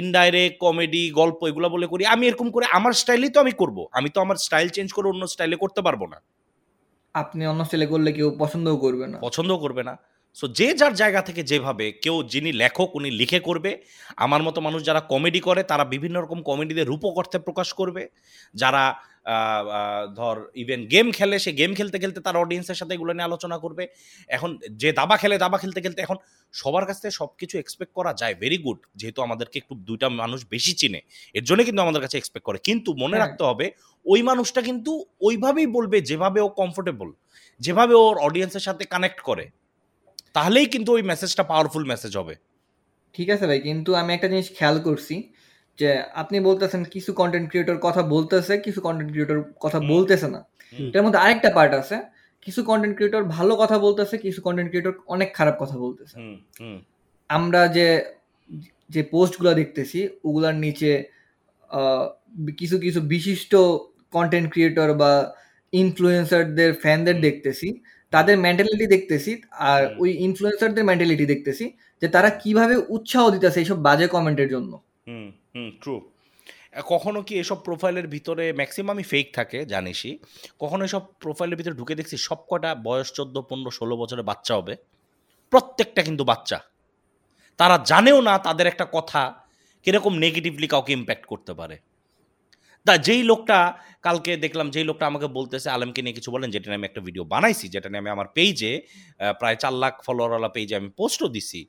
ইনডাইরেক্ট 0.00 0.56
কমেডি 0.64 1.02
গল্প 1.20 1.40
এগুলো 1.50 1.68
বলে 1.74 1.86
করি 1.92 2.02
আমি 2.14 2.24
এরকম 2.30 2.48
করে 2.54 2.66
আমার 2.78 2.92
স্টাইলেই 3.02 3.32
তো 3.34 3.38
আমি 3.44 3.52
করব। 3.62 3.78
আমি 3.98 4.08
তো 4.14 4.18
আমার 4.24 4.36
স্টাইল 4.46 4.68
চেঞ্জ 4.76 4.88
করে 4.96 5.06
অন্য 5.12 5.22
স্টাইলে 5.34 5.56
করতে 5.64 5.80
পারব 5.86 6.02
না। 6.12 6.18
আপনি 7.14 7.42
অন্য 7.52 7.62
ছেলে 7.70 7.86
করলে 7.92 8.10
কেউ 8.16 8.28
পছন্দও 8.42 8.76
করবে 8.84 9.06
না। 9.12 9.16
পছন্দ 9.26 9.50
করবে 9.64 9.82
না। 9.88 9.94
সো 10.36 10.44
যে 10.58 10.68
যার 10.80 10.94
জায়গা 10.94 11.20
থেকে 11.22 11.42
যেভাবে 11.42 11.86
কেউ 12.04 12.16
যিনি 12.32 12.50
লেখক 12.52 12.88
উনি 12.98 13.10
লিখে 13.20 13.40
করবে 13.40 13.70
আমার 14.16 14.42
মতো 14.42 14.58
মানুষ 14.60 14.80
যারা 14.88 15.00
কমেডি 15.12 15.40
করে 15.40 15.62
তারা 15.70 15.84
বিভিন্ন 15.84 16.16
রকম 16.20 16.38
কমেডিদের 16.42 16.86
রূপকর্থে 16.86 17.38
প্রকাশ 17.38 17.68
করবে। 17.72 18.02
যারা 18.54 18.84
ধর 20.18 20.36
ইভেন 20.62 20.80
গেম 20.92 21.06
খেলে 21.12 21.36
সে 21.44 21.50
গেম 21.60 21.70
খেলতে 21.74 21.96
খেলতে 21.98 22.20
তার 22.20 22.36
অডিয়েন্সের 22.36 22.78
সাথে 22.80 22.92
এগুলো 22.94 23.12
নিয়ে 23.14 23.28
আলোচনা 23.30 23.56
করবে। 23.64 23.84
এখন 24.28 24.50
যে 24.82 24.88
দাবা 24.92 25.16
খেলে 25.16 25.36
দাবা 25.44 25.56
খেলতে 25.58 25.80
খেলতে 25.84 26.00
এখন 26.02 26.18
সবার 26.54 26.84
কাছ 26.88 26.96
থেকে 27.02 27.14
সব 27.20 27.30
কিছু 27.40 27.54
এক্সপেক্ট 27.58 27.92
করা 27.98 28.12
যায় 28.20 28.34
ভেরি 28.42 28.58
গুড 28.58 28.78
যেহেতু 28.96 29.20
আমাদেরকে 29.22 29.56
একটু 29.62 29.74
দুইটা 29.88 30.08
মানুষ 30.22 30.40
বেশি 30.54 30.72
চিনে 30.80 31.00
এর 31.34 31.44
জন্য 31.44 31.60
কিন্তু 31.68 31.80
আমাদের 31.82 32.02
কাছে 32.04 32.16
এক্সপেক্ট 32.18 32.46
করে। 32.48 32.58
কিন্তু 32.68 32.90
মনে 33.02 33.16
হ্যাঁ। 33.16 33.22
রাখতে 33.24 33.42
হবে 33.44 33.66
ওই 34.06 34.20
মানুষটা 34.22 34.60
কিন্তু 34.68 34.92
ওইভাবেই 35.20 35.68
বলবে 35.76 35.96
যেভাবে 36.00 36.38
ও 36.40 36.48
কমফোর্টেবল 36.60 37.08
যেভাবে 37.60 37.94
ওর 38.04 38.16
অডিয়েন্সের 38.18 38.64
সাথে 38.68 38.84
কানেক্ট 38.84 39.20
করে। 39.30 39.46
তাহলেই 40.34 40.66
কিন্তু 40.74 40.90
ওই 40.96 41.02
মেসেজটা 41.10 41.42
পাওয়ারফুল 41.50 41.84
মেসেজ 41.92 42.12
হবে। 42.20 42.34
ঠিক 43.14 43.28
আছে 43.34 43.44
ভাই 43.50 43.60
কিন্তু 43.68 43.90
আমি 44.00 44.10
একটা 44.16 44.28
জিনিস 44.32 44.48
খেয়াল 44.58 44.76
করছি 44.86 45.14
যে 45.78 45.88
আপনি 46.22 46.36
বলতেছেন 46.48 46.82
কিছু 46.94 47.10
কন্টেন্ট 47.20 47.46
ক্রিয়েটর 47.50 47.78
কথা 47.86 48.02
বলতেছে 48.14 48.54
কিছু 48.66 48.80
কন্টেন্ট 48.86 49.10
ক্রিয়েটর 49.12 49.38
কথা 49.64 49.78
বলতেছে 49.92 50.26
না। 50.34 50.40
এটার 50.88 51.04
মধ্যে 51.04 51.20
আরেকটা 51.24 51.50
পার্ট 51.56 51.72
আছে 51.80 51.96
কিছু 52.46 52.60
কন্টেন্ট 52.70 52.94
ক্রিয়েটর 52.96 53.22
ভালো 53.36 53.52
কথা 53.62 53.76
বলতেছে 53.86 54.14
কিছু 54.24 54.40
কন্টেন্ট 54.46 54.68
ক্রিয়েটর 54.70 54.94
অনেক 55.14 55.28
খারাপ 55.38 55.54
কথা 55.62 55.76
বলতেছে। 55.84 56.16
আমরা 57.30 57.60
যে 57.76 57.88
যে 58.94 59.02
পোস্টগুলো 59.12 59.50
দেখতেছি 59.60 59.98
ওগুলার 60.26 60.56
নিচে 60.64 60.90
কিছু 62.60 62.76
কিছু 62.84 63.00
বিশিষ্ট 63.14 63.52
কন্টেন্ট 64.16 64.46
ক্রিয়েটর 64.52 64.88
বা 65.02 65.12
ইনফ্লুয়েন্সারদের 65.72 66.70
ফ্যানদের 66.82 67.16
দেখতেছি 67.26 67.68
তাদের 68.14 68.36
মেন্টালিটি 68.44 68.86
দেখতেছি 68.94 69.32
আর 69.70 69.80
ওই 70.02 70.10
ইনফ্লুয়েন্সারদের 70.26 70.84
মেন্টালিটি 70.90 71.24
দেখতেছি 71.32 71.64
যে 72.02 72.08
তারা 72.14 72.30
কীভাবে 72.42 72.74
উৎসাহ 72.96 73.24
দিতেছে 73.34 73.58
এইসব 73.62 73.78
বাজে 73.86 74.06
কমেন্টের 74.14 74.48
জন্য। 74.54 74.72
হুম 75.08 75.28
হুম 75.54 75.70
ট্রু 75.82 75.94
কখনো 76.92 77.18
কি 77.26 77.34
এসব 77.42 77.58
প্রোফাইলের 77.66 78.06
ভিতরে 78.14 78.44
ম্যাক্সিমামই 78.52 79.04
ফেক 79.12 79.26
থাকে? 79.38 79.58
জানিসই। 79.64 80.12
কখনো 80.62 80.82
এসব 80.88 81.02
প্রোফাইলের 81.22 81.56
ভিতরে 81.60 81.74
ঢুকে 81.80 81.94
দেখছি 81.98 82.16
সব 82.28 82.40
কটা 82.50 82.70
বয়স 82.86 83.08
চোদ্দ 83.12 83.36
পনেরো 83.48 83.70
ষোলো 83.70 83.94
বছরের 84.02 84.28
বাচ্চা 84.30 84.52
হবে? 84.58 84.74
প্রত্যেকটা 85.52 86.00
কিন্তু 86.02 86.22
বাচ্চা। 86.30 86.58
তারা 87.60 87.76
জানেও 87.90 88.18
না 88.28 88.34
তাদের 88.38 88.66
একটা 88.72 88.86
কথা 88.96 89.22
কীরকম 89.84 90.12
নেগেটিভলি 90.24 90.66
কাউকে 90.72 90.92
ইম্প্যাক্ট 90.92 91.24
করতে 91.32 91.52
পারে। 91.54 91.76
তা 92.86 92.94
যেই 93.06 93.22
লোকটা, 93.30 93.58
কালকে 94.06 94.32
দেখলাম 94.44 94.66
যেই 94.74 94.86
লোকটা 94.90 95.04
আমাকে 95.10 95.26
বলতেছে, 95.38 95.68
আলমকে 95.76 96.00
নিয়ে 96.04 96.16
কিছু 96.18 96.30
বলেন, 96.34 96.48
যেটা 96.54 96.66
নিয়ে 96.68 96.78
আমি 96.80 96.86
একটা 96.90 97.00
ভিডিও 97.06 97.24
বানাইছি, 97.32 97.66
যেটা 97.74 97.88
নিয়ে 97.90 98.02
আমি 98.04 98.10
আমার 98.16 98.28
পেজে 98.36 98.72
প্রায় 99.40 99.56
চার 99.62 99.74
লাখ 99.82 99.94
ফলোয়ারওয়ালা 100.06 100.50
পেজে 100.56 100.74
আমি 100.80 100.88
পোস্টও 100.98 101.28
দিছি। 101.36 101.60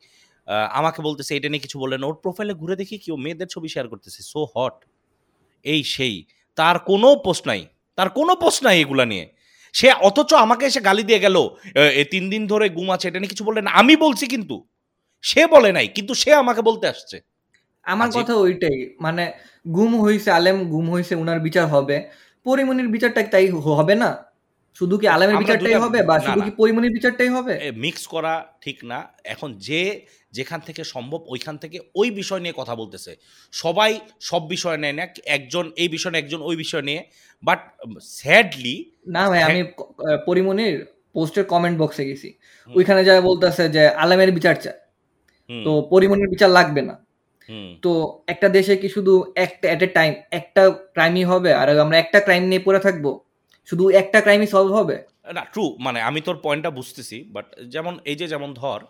আমাকে 0.80 1.00
বলতেছে, 1.08 1.32
এটা 1.38 1.48
নিয়ে 1.52 1.64
কিছু 1.66 1.78
বললেন 1.84 2.02
ওর 2.08 2.16
প্রোফাইলে 2.24 2.54
ঘুরে 2.62 2.76
দেখি 2.82 2.96
কেউ 3.06 3.16
মেয়েদের 3.24 3.50
ছবি 3.54 3.68
শেয়ার 3.74 3.88
করতেছে 3.92 4.20
সো 4.32 4.42
হট 4.54 4.76
এই 5.66 5.82
সেই, 5.96 6.16
তার 6.58 6.78
কোনো 6.90 7.10
পোস্ট 7.26 7.44
নাই, 7.52 7.62
তার 7.98 8.10
কোনো 8.18 8.34
পোস্ট 8.44 8.62
নাই 8.68 8.76
এগুলা 8.84 9.06
নিয়ে। 9.12 9.26
সে 9.74 9.88
অথচ 10.10 10.32
আমাকে 10.46 10.64
এসে 10.70 10.82
গালি 10.88 11.04
দিয়ে 11.10 11.20
গেল, 11.26 11.38
এ 12.02 12.04
তিন 12.14 12.24
দিন 12.34 12.44
ধরে 12.52 12.66
গুম 12.78 12.90
আছে, 12.96 13.06
এটা 13.10 13.20
নিয়ে 13.20 13.32
কিছু 13.34 13.46
বললেন, 13.48 13.66
আমি 13.80 13.94
বলছি 14.06 14.26
কিন্তু, 14.34 14.56
সে 15.24 15.42
বলে 15.54 15.70
নাই, 15.78 15.88
কিন্তু 15.96 16.14
সে 16.22 16.32
আমাকে 16.44 16.62
বলতে 16.70 16.86
আসছে। 16.94 17.18
আমার। 17.86 18.08
কথা 18.16 18.34
ওইটাই 18.38 18.78
মানে 19.00 19.24
গুম 19.68 19.92
হইছে 20.02 20.30
আলেম 20.32 20.58
গুম 20.70 20.86
হইছে 20.90 21.14
উনার 21.16 21.40
বিচার 21.40 21.66
হবে 21.68 21.98
পরিমনির 22.46 22.90
বিচারটা 22.90 23.22
কি 23.22 23.30
তাই 23.32 23.46
হবে 23.72 23.96
না 23.96 24.10
শুধু 24.76 24.96
কি 24.98 25.06
আলেমের 25.08 25.34
আমরা 25.34 25.44
বিচারটাই 25.44 25.78
হবে 25.84 26.00
বা 26.02 26.16
না, 26.16 26.24
শুধু 26.26 26.40
না। 26.40 26.46
কি 26.46 26.52
পরিমনির 26.56 26.94
বিচারটাই 26.94 27.30
হবে 27.30 27.54
মিক্স 27.78 28.04
করা 28.08 28.34
ঠিক 28.62 28.78
না 28.84 29.00
এখন 29.26 29.50
যে 29.62 29.82
যেখান 30.34 30.60
থেকে 30.62 30.82
সম্ভব 30.86 31.20
ওইখান 31.28 31.56
থেকে 31.58 31.78
ওই 31.96 32.10
বিষয় 32.12 32.42
নিয়ে 32.42 32.56
কথা 32.58 32.74
বলতেছে 32.76 33.12
সবাই 33.54 33.92
সব 34.22 34.42
বিষয় 34.48 34.78
নেয় 34.78 34.96
না 34.96 35.04
একজন 35.30 35.66
এই 35.76 35.90
বিষয় 35.90 36.12
নিয়ে 36.12 36.24
একজন 36.24 36.42
ওই 36.42 36.56
বিষয় 36.56 36.84
নিয়ে 36.84 37.02
বাট 37.44 37.60
স্যাডলি 38.18 38.76
না 39.08 39.24
ভাই। 39.32 39.42
আমি 39.44 39.60
ক- 39.72 39.90
আহ, 40.00 40.18
পরিমনির 40.28 40.76
পোস্টের 41.16 41.46
কমেন্ট 41.46 41.78
বক্সে 41.80 42.04
গেছি 42.06 42.30
হুম। 42.70 42.74
ওইখানে 42.74 43.02
যা 43.04 43.14
বলতেছে 43.22 43.64
যে 43.70 43.84
আলেমের 43.96 44.32
বিচার 44.32 44.56
চায় 44.56 44.80
তো 45.50 45.72
পরিমনির 45.92 46.30
বিচার 46.30 46.50
লাগবে 46.50 46.82
না 46.82 46.96
তো 47.86 47.92
একটা 48.34 48.48
দেশে 48.58 48.74
কি 48.82 48.88
শুধু 48.96 49.14
একটা 49.46 49.66
এট 49.74 49.82
এ 49.88 49.90
টাইম 49.98 50.12
একটা 50.40 50.64
ক্রাইমই 50.96 51.26
হবে? 51.32 51.52
আর 51.62 51.68
আমরা 51.86 51.98
একটা 52.04 52.20
ক্রাইম 52.26 52.44
নিয়ে 52.52 52.62
পড়ে 52.68 52.80
থাকব? 52.86 53.06
শুধু 53.68 53.84
একটা 54.02 54.20
ক্রাইমই 54.26 54.50
সলভ 54.54 54.72
হবে? 54.80 54.96
না 55.38 55.44
ট্রু 55.54 55.66
মানে 55.86 56.00
আমি 56.10 56.20
তোর 56.28 56.38
পয়েন্টটা 56.46 56.72
বুঝতেছি 56.80 57.18
বাট 57.36 57.46
যেমন 57.74 57.94
এই 58.12 58.18
যে 58.20 58.26
যেমন 58.34 58.50
ধর 58.64 58.82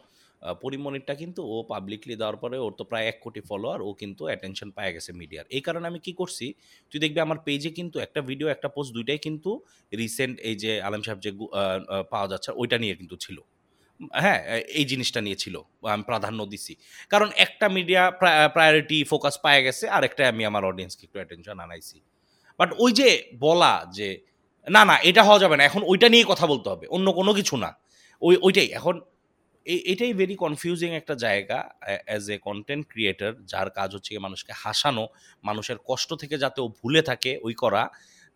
পরিমণিরটা 0.64 1.14
কিন্তু 1.22 1.42
ও 1.54 1.56
পাবলিকলি 1.72 2.16
দেওয়ার 2.22 2.38
পরে 2.44 2.58
ওর 2.66 2.74
তো 2.80 2.84
প্রায় 2.90 3.06
এক 3.12 3.18
কোটি 3.26 3.42
ফলোয়ার 3.50 3.80
ও 3.88 3.90
কিন্তু 4.02 4.24
অ্যাটেনশন 4.30 4.70
পায় 4.78 4.92
গেছে 4.96 5.12
মিডিয়ার 5.22 5.46
এই 5.58 5.64
কারণে 5.68 5.86
আমি 5.92 6.00
কি 6.06 6.12
করছি 6.22 6.46
তুই 6.92 7.00
দেখবি 7.04 7.20
আমার 7.28 7.40
পেজে 7.48 7.70
কিন্তু 7.80 7.98
একটা 8.06 8.20
ভিডিও 8.30 8.48
একটা 8.56 8.70
পোস্ট 8.76 8.92
দুইটাই 8.98 9.20
কিন্তু 9.28 9.52
রিসেন্ট 9.92 10.36
এই 10.50 10.56
যে 10.64 10.72
আলম 10.88 11.02
সাহেব 11.06 11.20
যে 11.26 11.32
পাওয়া 12.12 12.28
যাচ্ছে 12.32 12.50
ওইটা 12.62 12.78
নিয়ে 12.84 12.96
কিন্তু 13.00 13.16
ছিল। 13.24 13.38
হ্যাঁ 14.24 14.40
এই 14.80 14.86
জিনিসটা 14.92 15.20
নিয়ে 15.26 15.38
ছিল, 15.44 15.56
আমি, 15.94 16.04
প্রাধান্য 16.10 16.40
দিছি। 16.52 16.74
কারণ 17.14 17.30
একটা 17.46 17.66
মিডিয়া 17.78 18.04
প্রায়োরিটি 18.56 18.98
ফোকাস 19.12 19.36
পায় 19.46 19.62
গেছে 19.66 19.86
আর 19.96 20.04
একটা 20.10 20.22
আমি 20.32 20.44
আমার 20.50 20.64
অডিয়েন্সকে 20.72 21.04
একটু 21.08 21.18
অ্যাটেনশন 21.22 21.58
আনাইছি। 21.66 21.98
বাট 22.60 22.70
ওই 22.84 22.92
যে 23.00 23.10
বলা 23.46 23.74
যে, 23.98 24.08
না 24.68 24.82
না, 24.90 24.96
এটা 25.10 25.22
হওয়া 25.28 25.40
যাবে 25.44 25.56
না, 25.60 25.64
এখন 25.70 25.82
ওইটা 25.92 26.08
নিয়ে 26.14 26.26
কথা 26.32 26.46
বলতে 26.52 26.68
হবে, 26.70 26.86
অন্য 26.96 27.08
কোনো 27.20 27.32
কিছু 27.40 27.56
না। 27.64 27.70
ওই, 28.22 28.36
ওইটাই, 28.46 28.70
এখন 28.80 28.96
এটাই 29.92 30.14
ভেরি 30.14 30.36
কনফিউজিং 30.36 30.90
একটা 30.94 31.14
জায়গা 31.26 31.60
অ্যাজ 32.08 32.26
এ 32.36 32.38
কন্টেন্ট 32.48 32.84
ক্রিয়েটর 32.92 33.32
যার 33.52 33.70
কাজ 33.70 33.90
হচ্ছে 33.96 34.12
মানুষকে 34.20 34.54
হাসানো, 34.64 35.04
মানুষের 35.44 35.78
কষ্ট 35.90 36.10
থেকে 36.22 36.36
যাতে 36.44 36.60
ও 36.62 36.68
ভুলে 36.80 37.02
থাকে, 37.02 37.32
ওই 37.42 37.54
করা 37.64 37.84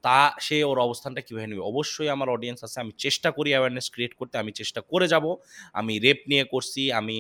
তা 0.03 0.19
সে 0.45 0.57
ওর 0.69 0.79
অবস্থানটা 0.87 1.21
কীভাবে 1.27 1.47
নেবে? 1.51 1.63
অবশ্যই 1.71 2.09
আমার 2.15 2.29
অডিয়েন্স 2.35 2.59
আছে, 2.67 2.77
আমি 2.83 2.91
চেষ্টা 3.03 3.29
করি 3.37 3.49
অ্যাওয়ারনেস 3.53 3.87
ক্রিয়েট 3.93 4.13
করতে, 4.19 4.35
আমি 4.43 4.51
চেষ্টা 4.59 4.79
করে 4.91 5.05
যাব। 5.13 5.25
আমি 5.79 5.93
রেপ 6.05 6.19
নিয়ে 6.31 6.43
করছি, 6.53 6.81
আমি 6.99 7.17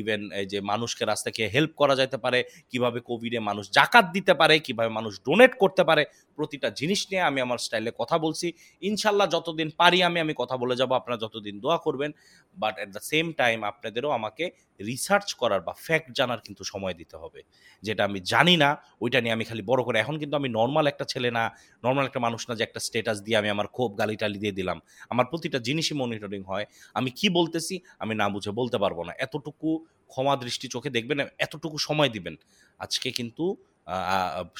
ইভেন 0.00 0.20
যে 0.52 0.58
মানুষকে 0.70 1.02
রাস্তা 1.04 1.28
থেকে 1.30 1.42
হেল্প 1.54 1.72
করা 1.80 1.94
যেতে 2.00 2.18
পারে, 2.24 2.38
কীভাবে 2.70 2.98
কোভিডে 3.08 3.40
মানুষ 3.48 3.64
জাকাত 3.78 4.06
দিতে 4.16 4.32
পারে, 4.40 4.54
কীভাবে 4.66 4.90
মানুষ 4.98 5.12
ডোনেট 5.26 5.52
করতে 5.62 5.82
পারে, 5.88 6.02
প্রতিটা 6.36 6.68
জিনিস 6.80 7.00
নিয়ে 7.10 7.22
আমি 7.30 7.38
আমার 7.46 7.58
স্টাইলে 7.66 7.90
কথা 8.00 8.16
বলছি। 8.24 8.46
ইনশাল্লাহ 8.82 9.26
যতদিন 9.36 9.68
পারি 9.80 9.98
আমি 10.08 10.18
আমি 10.24 10.34
কথা 10.40 10.56
বলে 10.62 10.74
যাব, 10.80 10.90
আপনারা 11.00 11.18
যতদিন 11.24 11.54
দোয়া 11.64 11.78
করবেন। 11.86 12.10
But 12.56 12.74
at 12.78 12.90
the 12.96 13.02
same 13.10 13.26
time 13.40 13.58
আপনাদেরও 13.70 14.10
আমাকে 14.18 14.44
রিসার্চ 14.80 15.28
করার 15.40 15.60
বা 15.66 15.72
ফ্যাক্ট 15.86 16.08
জানার 16.18 16.40
কিন্তু 16.46 16.62
সময় 16.72 16.94
দিতে 17.00 17.16
হবে। 17.22 17.40
যেটা 17.82 18.02
আমি 18.08 18.18
জানি 18.32 18.54
না, 18.62 18.70
ওইটা 19.00 19.18
নিয়ে 19.22 19.34
আমি 19.36 19.44
খালি 19.50 19.62
বড় 19.70 19.80
করে, 19.86 19.96
এখন 20.04 20.16
কিন্তু 20.20 20.34
আমি 20.40 20.48
নর্মাল 20.58 20.86
একটা 20.92 21.04
ছেলে 21.12 21.30
না 21.38 21.44
নর্মাল 21.84 22.04
একটা 22.10 22.20
মানুষ 22.26 22.40
না 22.48 22.52
যে 22.58 22.62
একটা 22.68 22.80
স্টেটাস 22.86 23.18
দিয়ে 23.24 23.36
আমি 23.40 23.48
আমার 23.54 23.66
ক্ষোভ 23.74 23.90
গালি 24.00 24.16
টালি 24.20 24.38
দিয়ে 24.44 24.54
দিলাম। 24.58 24.78
আমার 25.12 25.26
প্রতিটা 25.30 25.58
জিনিসই 25.68 25.94
মনিটরিং 26.00 26.40
হয়। 26.50 26.64
আমি 26.98 27.10
কি 27.18 27.26
বলতেছি 27.38 27.74
আমি 28.02 28.14
না 28.20 28.26
বুঝে 28.34 28.52
বলতে 28.60 28.76
পারব 28.84 28.98
না। 29.08 29.12
এতটুকু 29.24 29.68
ক্ষমা 30.12 30.34
দৃষ্টি 30.44 30.66
চোখে 30.74 30.90
দেখবেন, 30.96 31.18
এতটুকু 31.44 31.76
সময় 31.88 32.10
দিবেন। 32.16 32.34
আজকে 32.80 33.08
কিন্তু 33.18 33.44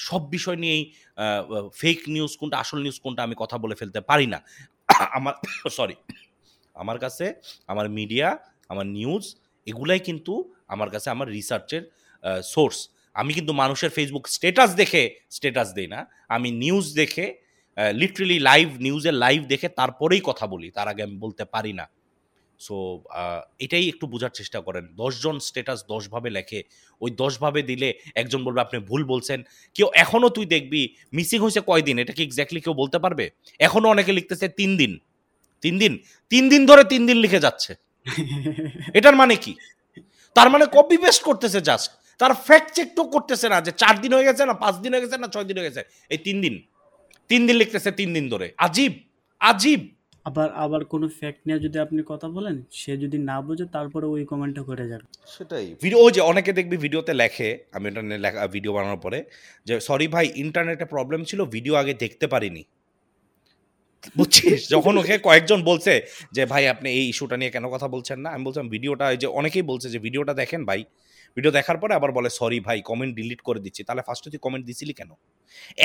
সব 0.07 0.21
বিষয় 0.35 0.57
নিয়েই 0.63 0.83
ফেক 1.81 1.99
নিউজ 2.15 2.31
কোনটা, 2.39 2.55
আসল 2.63 2.79
নিউজ 2.85 2.97
কোনটা 3.03 3.21
আমি 3.27 3.35
কথা 3.41 3.55
বলে 3.63 3.75
ফেলতে 3.81 3.99
পারি 4.09 4.27
না। 4.33 4.39
আমার 5.17 5.33
সরি 5.77 5.95
আমার 6.75 6.97
কাছে 7.03 7.25
আমার 7.71 7.87
মিডিয়া 7.97 8.27
আমার 8.71 8.87
নিউজ 8.97 9.23
এগুলাই 9.67 10.01
কিন্তু 10.07 10.33
আমার 10.73 10.89
কাছে 10.93 11.07
আমার 11.15 11.27
রিসার্চের 11.37 11.83
সোর্স 12.53 12.77
আমি 13.15 13.33
কিন্তু 13.33 13.53
মানুষের 13.53 13.89
ফেসবুক 13.89 14.27
স্টেটাস 14.27 14.69
দেখে 14.75 15.03
স্টেটাস 15.29 15.73
দেই 15.73 15.87
না। 15.87 15.99
আমি 16.29 16.51
নিউজ 16.51 16.93
দেখে 16.93 17.25
লিটারেলি 17.93 18.39
লাইভ 18.39 18.67
নিউজের 18.79 19.13
লাইভ 19.13 19.45
দেখে 19.45 19.67
তারপরেই 19.69 20.21
কথা 20.21 20.47
বলি 20.47 20.71
তার 20.71 20.87
আগে 20.87 21.03
আমি 21.03 21.15
বলতে 21.15 21.45
পারি 21.45 21.73
না। 21.73 21.85
সো 22.59 23.03
এটাই 23.59 23.89
একটু 23.89 24.07
বোঝার 24.07 24.29
চেষ্টা 24.29 24.61
করেন। 24.61 24.85
দশজন 24.95 25.39
স্টেটাস 25.39 25.79
দশভাবে 25.89 26.29
লেখে 26.29 26.63
ওই 27.01 27.11
দশভাবে 27.11 27.61
দিলে 27.61 27.93
একজন 28.15 28.43
বলবে 28.43 28.61
আপনি 28.61 28.79
ভুল 28.79 29.03
বলছেন। 29.03 29.43
কেউ 29.75 29.87
এখনও 29.93 30.29
তুই 30.29 30.45
দেখবি 30.45 30.81
মিসিং 31.13 31.39
হয়েছে 31.41 31.61
কয়দিন 31.61 31.99
এটা 31.99 32.13
কি 32.13 32.23
এক্স্যাক্টলি 32.23 32.61
কেউ 32.61 32.73
বলতে 32.73 32.99
পারবে? 32.99 33.29
এখনও 33.59 33.87
অনেকে 33.89 34.11
লিখতেছে 34.11 34.47
তিন 34.47 34.77
দিন। 34.77 34.99
তিন 35.63 35.79
দিন? 35.79 35.93
তিন 36.31 36.49
দিন 36.49 36.65
ধরে 36.65 36.83
তিন 36.83 37.01
দিন 37.07 37.17
লিখে 37.17 37.39
যাচ্ছে। 37.39 37.75
এটার 38.93 39.15
মানে 39.15 39.35
কি? 39.35 39.55
তার 40.35 40.49
মানে 40.49 40.65
কপি 40.65 40.97
পেস্ট 40.97 41.23
করতেছে 41.23 41.61
জাস্ট 41.61 41.91
তার 42.21 42.33
ফ্যাক্ট 42.47 42.69
চেক 42.77 42.87
তো 42.97 43.03
করতেছে 43.13 43.47
না 43.53 43.57
যে 43.65 43.71
চার 43.81 43.95
দিন 44.03 44.11
হয়ে 44.15 44.27
গেছে 44.29 44.43
না 44.49 44.53
পাঁচ 44.63 44.75
দিন 44.83 44.91
হয়ে 44.93 45.03
গেছে 45.05 45.17
না 45.23 45.27
ছয় 45.33 45.45
দিন 45.49 45.55
হয়ে 45.59 45.67
গেছে। 45.69 45.81
এই 46.13 46.19
তিন 46.25 46.37
দিন। 46.43 46.55
তিন 47.29 47.41
দিন 47.47 47.55
লিখতেছে 47.61 47.89
তিন 47.99 48.09
দিন 48.15 48.25
ধরে। 48.33 48.47
আজীব 48.65 48.93
আজীব। 49.41 49.81
আবার 50.25 50.49
আবার 50.63 50.81
কোনো 50.93 51.05
ফ্যাক্ট 51.19 51.41
নিয়ে 51.47 51.59
যদি 51.65 51.77
আপনি 51.85 51.99
কথা 52.11 52.27
বলেন 52.35 52.55
সে 52.79 52.91
যদি 53.03 53.17
না 53.29 53.37
বোঝে 53.45 53.65
তারপরে 53.75 54.05
ওই 54.15 54.23
কমেন্টটা 54.31 54.63
করে 54.69 54.85
যাবে। 54.91 55.05
সেটাই। 55.33 55.65
ভিডিও 55.83 56.03
যে 56.15 56.21
অনেকে 56.31 56.51
দেখবি 56.59 56.77
ভিডিওতে 56.85 57.13
লেখে 57.21 57.49
আমি 57.75 57.85
এটা 57.89 58.01
নিয়ে 58.07 58.21
লেখা 58.25 58.39
ভিডিও 58.55 58.71
বানানোর 58.75 59.01
পরে 59.05 59.19
যে 59.67 59.73
সরি 59.87 60.07
ভাই 60.15 60.25
ইন্টারনেটে 60.43 60.85
প্রবলেম 60.93 61.21
ছিল 61.29 61.39
ভিডিও 61.55 61.73
আগে 61.81 61.93
দেখতে 62.03 62.25
পারিনি। 62.33 62.63
বুঝছিস? 64.17 64.59
যখন 64.73 64.93
ওকে 65.01 65.15
কয়েকজন 65.27 65.59
বলছে 65.69 65.93
যে 66.35 66.43
ভাই 66.51 66.63
আপনি 66.73 66.87
এই 66.99 67.05
ইস্যুটা 67.11 67.35
নিয়ে 67.41 67.51
কেন 67.55 67.65
কথা 67.75 67.87
বলছেন 67.95 68.17
না? 68.23 68.29
আমি 68.35 68.43
বলছিলাম 68.47 68.69
ভিডিওটা 68.75 69.05
যে 69.23 69.27
অনেকেই 69.39 69.65
বলছে 69.71 69.87
যে 69.93 69.99
ভিডিওটা 70.05 70.33
দেখেন 70.41 70.61
ভাই। 70.69 70.81
ভিডিও 71.37 71.51
দেখার 71.57 71.77
পরে 71.81 71.93
আবার 71.99 72.11
বলে 72.17 72.29
সরি 72.39 72.59
ভাই 72.67 72.77
কমেন্ট 72.89 73.11
ডিলিট 73.19 73.41
করে 73.47 73.59
দিচ্ছি। 73.65 73.81
তাহলে 73.87 74.01
ফার্স্টে 74.07 74.29
তুই 74.33 74.41
কমেন্ট 74.45 74.63
দিছিলি 74.69 74.93
কেন? 74.99 75.11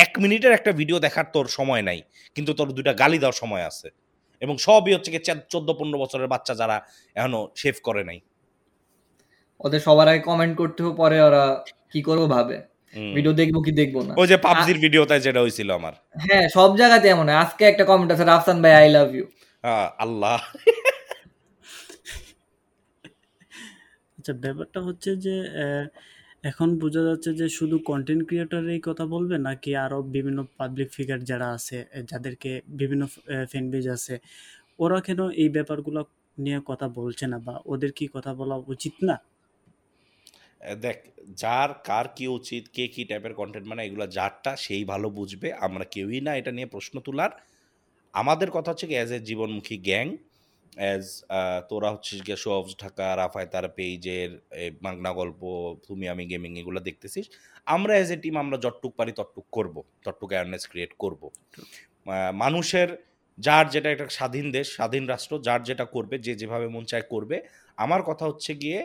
এক 0.05 0.13
মিনিটের 0.23 0.53
একটা 0.59 0.71
ভিডিও 0.81 0.99
দেখার 1.07 1.27
তোর 1.35 1.47
সময় 1.59 1.83
নাই 1.89 1.99
কিন্তু 2.37 2.51
তোর 2.59 2.69
দুইটা 2.77 2.93
গালি 3.03 3.19
দেওয়ার 3.23 3.39
সময় 3.43 3.65
আছে। 3.71 3.89
এবং 4.43 4.55
সবই 4.67 4.93
হচ্ছে 4.97 5.11
কি 5.15 5.19
চোদ্দ 5.53 5.69
পনেরো 5.79 5.99
বছরের 6.03 6.29
বাচ্চা 6.33 6.53
যারা 6.61 6.77
এখনও 7.17 7.41
শেভ 7.61 7.77
করে 7.89 8.03
নাই। 8.09 8.19
ওদের 9.65 9.81
সবার 9.87 10.07
আগে 10.11 10.23
কমেন্ট 10.31 10.55
করতেও 10.61 10.91
পরে 11.01 11.19
ওরা 11.29 11.45
কি 11.93 12.01
করব 12.09 12.23
ভাবে। 12.35 12.57
ভিডিও 13.17 13.33
দেখব 13.41 13.57
কি 13.67 13.73
দেখব 13.81 13.97
না। 14.09 14.13
ওই 14.21 14.27
যে 14.31 14.37
পাবজির 14.47 14.79
ভিডিওতে 14.85 15.15
যেটা 15.27 15.41
হয়েছিল 15.45 15.69
আমার। 15.81 15.95
হ্যাঁ 16.25 16.45
সব 16.57 16.71
জায়গাতে 16.81 17.07
এমন 17.15 17.27
আজকে 17.43 17.63
একটা 17.71 17.85
কমেন্ট 17.91 18.11
আছে 18.15 18.25
রাফসান 18.31 18.59
ভাই 18.65 18.75
আই 18.81 18.89
লাভ 18.97 19.09
ইউ 19.17 19.25
আল্লাহ। 20.05 20.41
আচ্ছা 24.27 24.43
ব্যাপারটা 24.47 24.81
হচ্ছে 24.89 25.11
যে 25.27 25.35
এখন 26.51 26.69
বোঝা 26.83 27.03
যাচ্ছে 27.09 27.31
যে 27.41 27.47
শুধু 27.59 27.77
কন্টেন্ট 27.91 28.23
ক্রিয়েটরেই 28.29 28.81
কথা 28.89 29.05
বলবে 29.15 29.37
নাকি 29.49 29.71
আরও 29.85 29.99
বিভিন্ন 30.17 30.39
পাবলিক 30.59 30.89
ফিগার 30.97 31.21
যারা 31.31 31.49
আছে 31.57 31.79
যাদেরকে 32.11 32.51
বিভিন্ন 32.81 33.03
ফ্যান 33.51 33.65
পেজ 33.73 33.87
আছে, 33.97 34.15
ওরা 34.85 34.99
কেন 35.07 35.21
এই 35.43 35.49
ব্যাপারগুলো 35.57 36.01
নিয়ে 36.39 36.59
কথা 36.71 36.87
বলছে 36.99 37.25
না 37.33 37.39
বা 37.47 37.55
ওদের 37.73 37.91
কি 37.99 38.05
কথা 38.15 38.31
বলা 38.41 38.57
উচিত 38.75 38.95
না? 39.09 39.17
দেখ, 40.85 40.99
যার 41.43 41.71
কার 41.89 42.07
কি 42.17 42.27
উচিত, 42.39 42.63
কে 42.77 42.85
কি 42.95 43.03
টাইপের 43.11 43.35
কন্টেন্ট 43.41 43.67
মানে 43.71 43.83
এগুলো 43.87 44.05
যারটা 44.19 44.53
সেই 44.65 44.83
ভালো 44.93 45.07
বুঝবে, 45.19 45.49
আমরা 45.67 45.85
কেউই 45.95 46.19
না, 46.27 46.33
এটা 46.41 46.51
নিয়ে 46.57 46.69
প্রশ্ন 46.75 46.95
তোলার। 47.07 47.33
আমাদের 48.15 48.49
কথা 48.57 48.69
হচ্ছে 48.73 48.87
কি 48.91 48.95
অ্যাজ 48.99 49.11
এ 49.17 49.19
জীবনমুখী 49.31 49.77
গ্যাং 49.89 50.07
অ্যাজ 50.81 51.05
তোরা 51.71 51.89
হচ্ছে 51.95 52.13
গিয়ে 52.27 52.39
শো 52.43 52.51
অফ 52.61 52.67
ঢাকা 52.83 53.07
রাফায় 53.21 53.49
তার 53.53 53.65
পেজের 53.77 54.31
মাগনা 54.85 55.11
গল্প 55.21 55.41
তুমি 55.87 56.05
আমি 56.13 56.25
গেমিং 56.33 56.51
এগুলো 56.61 56.81
দেখতেছিস। 56.89 57.27
আমরা 57.75 57.93
অ্যাজ 57.97 58.11
এ 58.15 58.19
টিম 58.23 58.35
আমরা 58.45 58.57
যতটুক 58.65 58.93
পারি 58.99 59.13
ততটুক 59.19 59.47
করব 59.57 59.75
ততটুক 60.05 60.31
অ্যাওয়ারনেস 60.33 60.65
ক্রিয়েট 60.71 60.93
করব। 61.03 61.23
মানুষের 62.43 62.89
যার 63.39 63.67
যেটা 63.75 63.89
একটা 63.95 64.07
স্বাধীন 64.19 64.47
দেশ 64.57 64.67
স্বাধীন 64.77 65.05
রাষ্ট্র 65.13 65.33
যার 65.47 65.61
যেটা 65.69 65.85
করবে 65.95 66.17
যে 66.27 66.33
যেভাবে 66.41 66.67
মন 66.75 66.85
চায় 66.93 67.07
করবে। 67.13 67.37
আমার 67.85 68.01
কথা 68.09 68.25
হচ্ছে 68.31 68.53
গিয়ে 68.63 68.81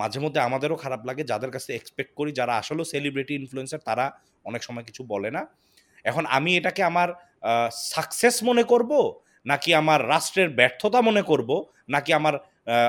মাঝে 0.00 0.18
মধ্যে 0.24 0.40
আমাদেরও 0.48 0.76
খারাপ 0.84 1.02
লাগে 1.08 1.22
যাদের 1.30 1.50
কাছে 1.54 1.70
এক্সপেক্ট 1.78 2.12
করি 2.18 2.30
যারা 2.40 2.52
আসলেও 2.60 2.86
সেলিব্রিটি 2.92 3.32
ইনফ্লুয়েন্সার 3.40 3.86
তারা 3.88 4.04
অনেক 4.48 4.62
সময় 4.66 4.84
কিছু 4.88 5.02
বলে 5.12 5.30
না। 5.36 5.42
এখন 6.10 6.24
আমি 6.36 6.50
এটাকে 6.58 6.82
আমার 6.90 7.08
সাকসেস 7.92 8.36
মনে 8.48 8.64
করব 8.72 8.92
নাকি 9.46 9.70
আমার 9.74 10.00
রাষ্ট্রের 10.08 10.48
ব্যর্থতা 10.58 11.00
মনে 11.08 11.22
করব 11.30 11.50
নাকি 11.94 12.10
আমার 12.20 12.34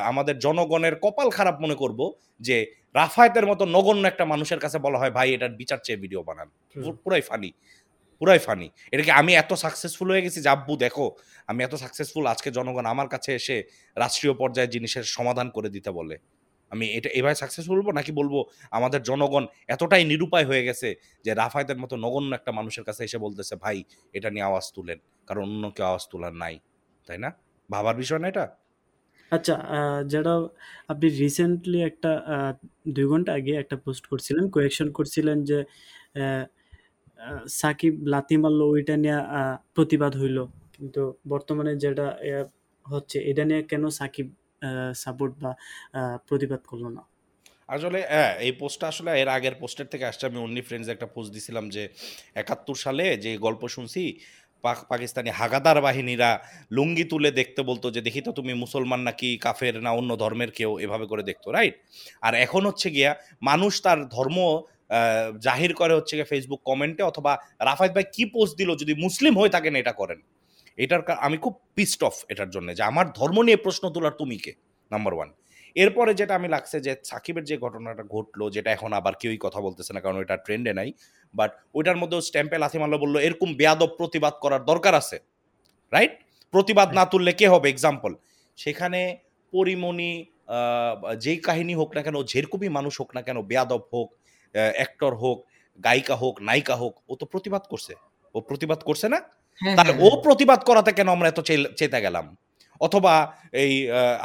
আমাদের 0.10 0.36
জনগণের 0.45 0.95
কপাল 1.03 1.27
খারাপ 1.38 1.55
মনে 1.63 1.75
করব 1.75 2.00
যে 2.41 2.57
রাফায়েতের 2.95 3.45
মতো 3.51 3.63
নগণ্য 3.75 4.03
একটা 4.07 4.25
মানুষের 4.25 4.60
কাছে 4.60 4.77
বলা 4.86 4.98
হয় 5.01 5.13
ভাই 5.17 5.27
এটার 5.36 5.53
বিচার 5.62 5.79
চেয়ে 5.86 6.01
ভিডিও 6.03 6.22
বানান। 6.27 6.48
পুরাই 7.03 7.24
ফানি 7.29 7.50
পুরাই 8.22 8.39
ফানি 8.45 8.67
এটাকে 8.93 9.12
আমি 9.12 9.31
এত 9.36 9.51
সাকসেসফুল 9.63 10.07
হয়ে 10.12 10.24
গেছি 10.25 10.39
যে 10.45 10.50
আব্বু 10.55 10.74
দেখো 10.86 11.05
আমি 11.50 11.60
এত 11.63 11.74
সাকসেসফুল 11.75 12.24
আজকে 12.33 12.50
জনগণ 12.57 12.86
আমার 12.93 13.07
কাছে 13.13 13.31
এসে 13.39 13.57
রাষ্ট্রীয় 13.98 14.33
পর্যায়ে 14.41 14.69
জিনিসের 14.75 15.05
সমাধান 15.15 15.48
করে 15.55 15.69
দিতে 15.75 15.89
বলে। 15.91 16.15
আমি 16.74 16.86
এটা 16.98 17.10
এভাবে 17.20 17.38
সাকসেসফুল 17.42 17.75
বলব 17.80 17.89
নাকি 18.00 18.12
বলব 18.20 18.34
আমাদের 18.77 19.01
জনগণ 19.10 19.44
এতটাই 19.74 20.03
নিরুপায় 20.12 20.46
হয়ে 20.50 20.63
গেছে 20.68 20.89
যে 21.25 21.32
রাফায়েতের 21.42 21.80
মতো 21.84 21.96
নগণ্য 22.06 22.32
একটা 22.39 22.51
মানুষের 22.60 22.84
কাছে 22.88 23.01
এসে 23.08 23.18
বলতেছে, 23.25 23.53
ভাই, 23.63 23.77
এটা 24.18 24.30
নিয়ে 24.34 24.46
আওয়াজ 24.50 24.65
তুলেন। 24.75 25.00
কারণ 25.27 25.42
অন্য 25.48 25.65
কেউ 25.75 25.86
আওয়াজ 25.92 26.03
তোলার 26.12 26.34
নাই, 26.44 26.56
তাই 27.08 27.18
না? 27.24 27.30
ভাবার 27.70 27.96
বিষয় 28.01 28.20
না 28.24 28.27
এটা? 28.34 28.46
আচ্ছা 29.32 29.56
যেটা 30.12 30.34
আপনি 30.92 31.08
রিসেন্টলি 31.24 31.79
একটা 31.90 32.12
দুই 32.96 33.05
ঘণ্টা 33.12 33.31
আগে 33.40 33.53
একটা 33.64 33.75
পোস্ট 33.86 34.03
করছিলেন 34.12 34.44
কোয়েকশন 34.55 34.88
করছিলেন 34.98 35.38
যে 35.50 35.59
সাকিব 37.59 37.94
লাথি 38.14 38.36
মারলো, 38.44 38.66
ওইটা 38.74 38.96
নিয়ে 39.03 39.20
প্রতিবাদ 39.75 40.14
হইল। 40.22 40.38
কিন্তু 40.75 41.01
বর্তমানে 41.31 41.72
যেটা 41.83 42.07
হচ্ছে, 42.86 43.18
এটা 43.29 43.44
নিয়ে 43.50 43.62
কেন 43.72 43.83
সাকিব 44.00 44.27
সাপোর্ট 45.04 45.34
বা 45.44 45.52
প্রতিবাদ 46.28 46.62
করল 46.72 46.86
না। 46.98 47.04
আসলে 47.70 48.00
হ্যাঁ 48.14 48.34
এই 48.46 48.54
পোস্টটা 48.62 48.86
আসলে 48.92 49.10
এর 49.22 49.30
আগের 49.38 49.56
পোস্টের 49.62 49.88
থেকে 49.94 50.06
আসছে। 50.12 50.24
আমি 50.30 50.38
অনলি 50.46 50.62
ফ্রেন্ডস 50.68 50.88
একটা 50.96 51.08
পোস্ট 51.16 51.30
দিছিলাম 51.36 51.66
যে, 51.76 51.84
একাত্তর 52.42 52.78
সালে 52.86 53.06
যে 53.24 53.32
গল্প 53.46 53.62
শুনছি, 53.76 54.04
পাক, 54.64 54.80
পাকিস্তানি 54.92 55.30
হাগাদার 55.40 55.78
বাহিনীরা 55.88 56.30
লুঙ্গি 56.78 57.06
তুলে 57.12 57.30
দেখতে 57.40 57.62
বলতো 57.70 57.88
যে, 57.96 58.02
দেখি 58.08 58.22
তো 58.28 58.32
তুমি 58.40 58.54
মুসলমান 58.64 59.02
নাকি 59.08 59.30
কাফের 59.46 59.76
না 59.86 59.92
অন্য 60.00 60.12
ধর্মের 60.24 60.52
কেউ 60.58 60.72
এভাবে 60.86 61.06
করে 61.12 61.24
দেখতো 61.30 61.48
রাইট 61.58 61.76
আর 62.22 62.34
এখন 62.46 62.62
হচ্ছে 62.70 62.88
গিয়া, 62.96 63.12
মানুষ 63.50 63.74
তার 63.86 64.00
ধর্ম 64.16 64.38
জাহির 65.48 65.72
করে 65.82 65.94
হচ্ছে 65.98 66.14
গিয়ে 66.18 66.30
ফেসবুক 66.32 66.62
কমেন্টে 66.70 67.04
অথবা 67.12 67.32
রাফায়েত 67.68 67.92
ভাই 67.98 68.06
কি 68.16 68.24
পোস্ট 68.36 68.54
দিল 68.60 68.70
যদি 68.82 68.94
মুসলিম 69.06 69.34
হয়ে 69.40 69.54
থাকেন 69.56 69.74
এটা 69.82 69.94
করেন? 70.02 70.20
এটার 70.77 71.01
আমি 71.27 71.38
খুব 71.44 71.53
পিস্ট 71.77 72.00
অফ 72.09 72.16
এটার 72.31 72.50
জন্য 72.55 72.68
যে 72.77 72.83
আমার 72.92 73.05
ধর্ম 73.20 73.38
নিয়ে 73.48 73.59
প্রশ্ন 73.66 73.83
তোলার 73.94 74.16
তুমি 74.22 74.38
কে? 74.46 74.51
নাম্বার 74.92 75.14
ওয়ান 75.18 75.29
এরপরে 75.75 76.12
যেটা 76.20 76.33
আমি 76.40 76.48
লাগছে 76.55 76.77
যে 76.86 76.92
সাকিবের 77.09 77.44
যে 77.50 77.55
ঘটনাটা 77.66 78.03
ঘটলো, 78.16 78.46
যেটা 78.55 78.70
এখন 78.77 78.92
আবার 79.00 79.14
কেউই 79.22 79.40
কথা 79.46 79.59
বলতেছে 79.66 79.92
না, 79.96 80.00
কারণ 80.05 80.18
এটা 80.25 80.36
ট্রেন্ডে 80.46 80.72
নাই 80.79 80.90
বাট 81.33 81.51
ওইটার 81.77 81.98
মধ্যেও 82.01 82.22
স্ট্যাম্পে 82.29 82.57
লাথি 82.64 82.77
বলল, 83.03 83.16
এরকম 83.27 83.50
বেয়াদব 83.59 83.92
প্রতিবাদ 84.00 84.33
করার 84.44 84.62
দরকার 84.72 84.94
আছে 85.01 85.18
রাইট 85.94 86.14
প্রতিবাদ 86.53 86.90
না 86.98 87.03
তুললে 87.12 87.31
কে 87.40 87.46
হবে? 87.53 87.68
এক্সাম্পল 87.74 88.12
সেখানে 88.57 89.00
পরিমণি 89.53 90.12
যেই 91.24 91.40
কাহিনী 91.48 91.74
হোক 91.79 91.90
না 91.96 92.01
কেন, 92.05 92.18
যেরকমই 92.31 92.72
মানুষ 92.77 92.94
হোক 93.01 93.09
না 93.18 93.22
কেন, 93.27 93.38
বেয়াদব 93.50 93.83
হোক 93.94 94.09
অ্যাক্টর 94.77 95.14
হোক, 95.22 95.38
গায়িকা 95.86 96.16
হোক, 96.22 96.36
নায়িকা 96.48 96.75
হোক, 96.81 96.94
ও 97.09 97.14
তো 97.20 97.25
প্রতিবাদ 97.33 97.64
করছে। 97.72 97.94
ও 98.36 98.38
প্রতিবাদ 98.50 98.79
করছে 98.88 99.07
না? 99.14 99.20
হ্যাঁ, 99.64 99.94
ও 100.06 100.08
প্রতিবাদ 100.26 100.60
করাতে 100.70 100.92
কেন 100.98 101.08
আমরা 101.16 101.28
এত 101.30 101.40
চেতে 101.80 102.00
গেলাম? 102.06 102.26
অথবা 102.82 103.14
এই 103.64 103.74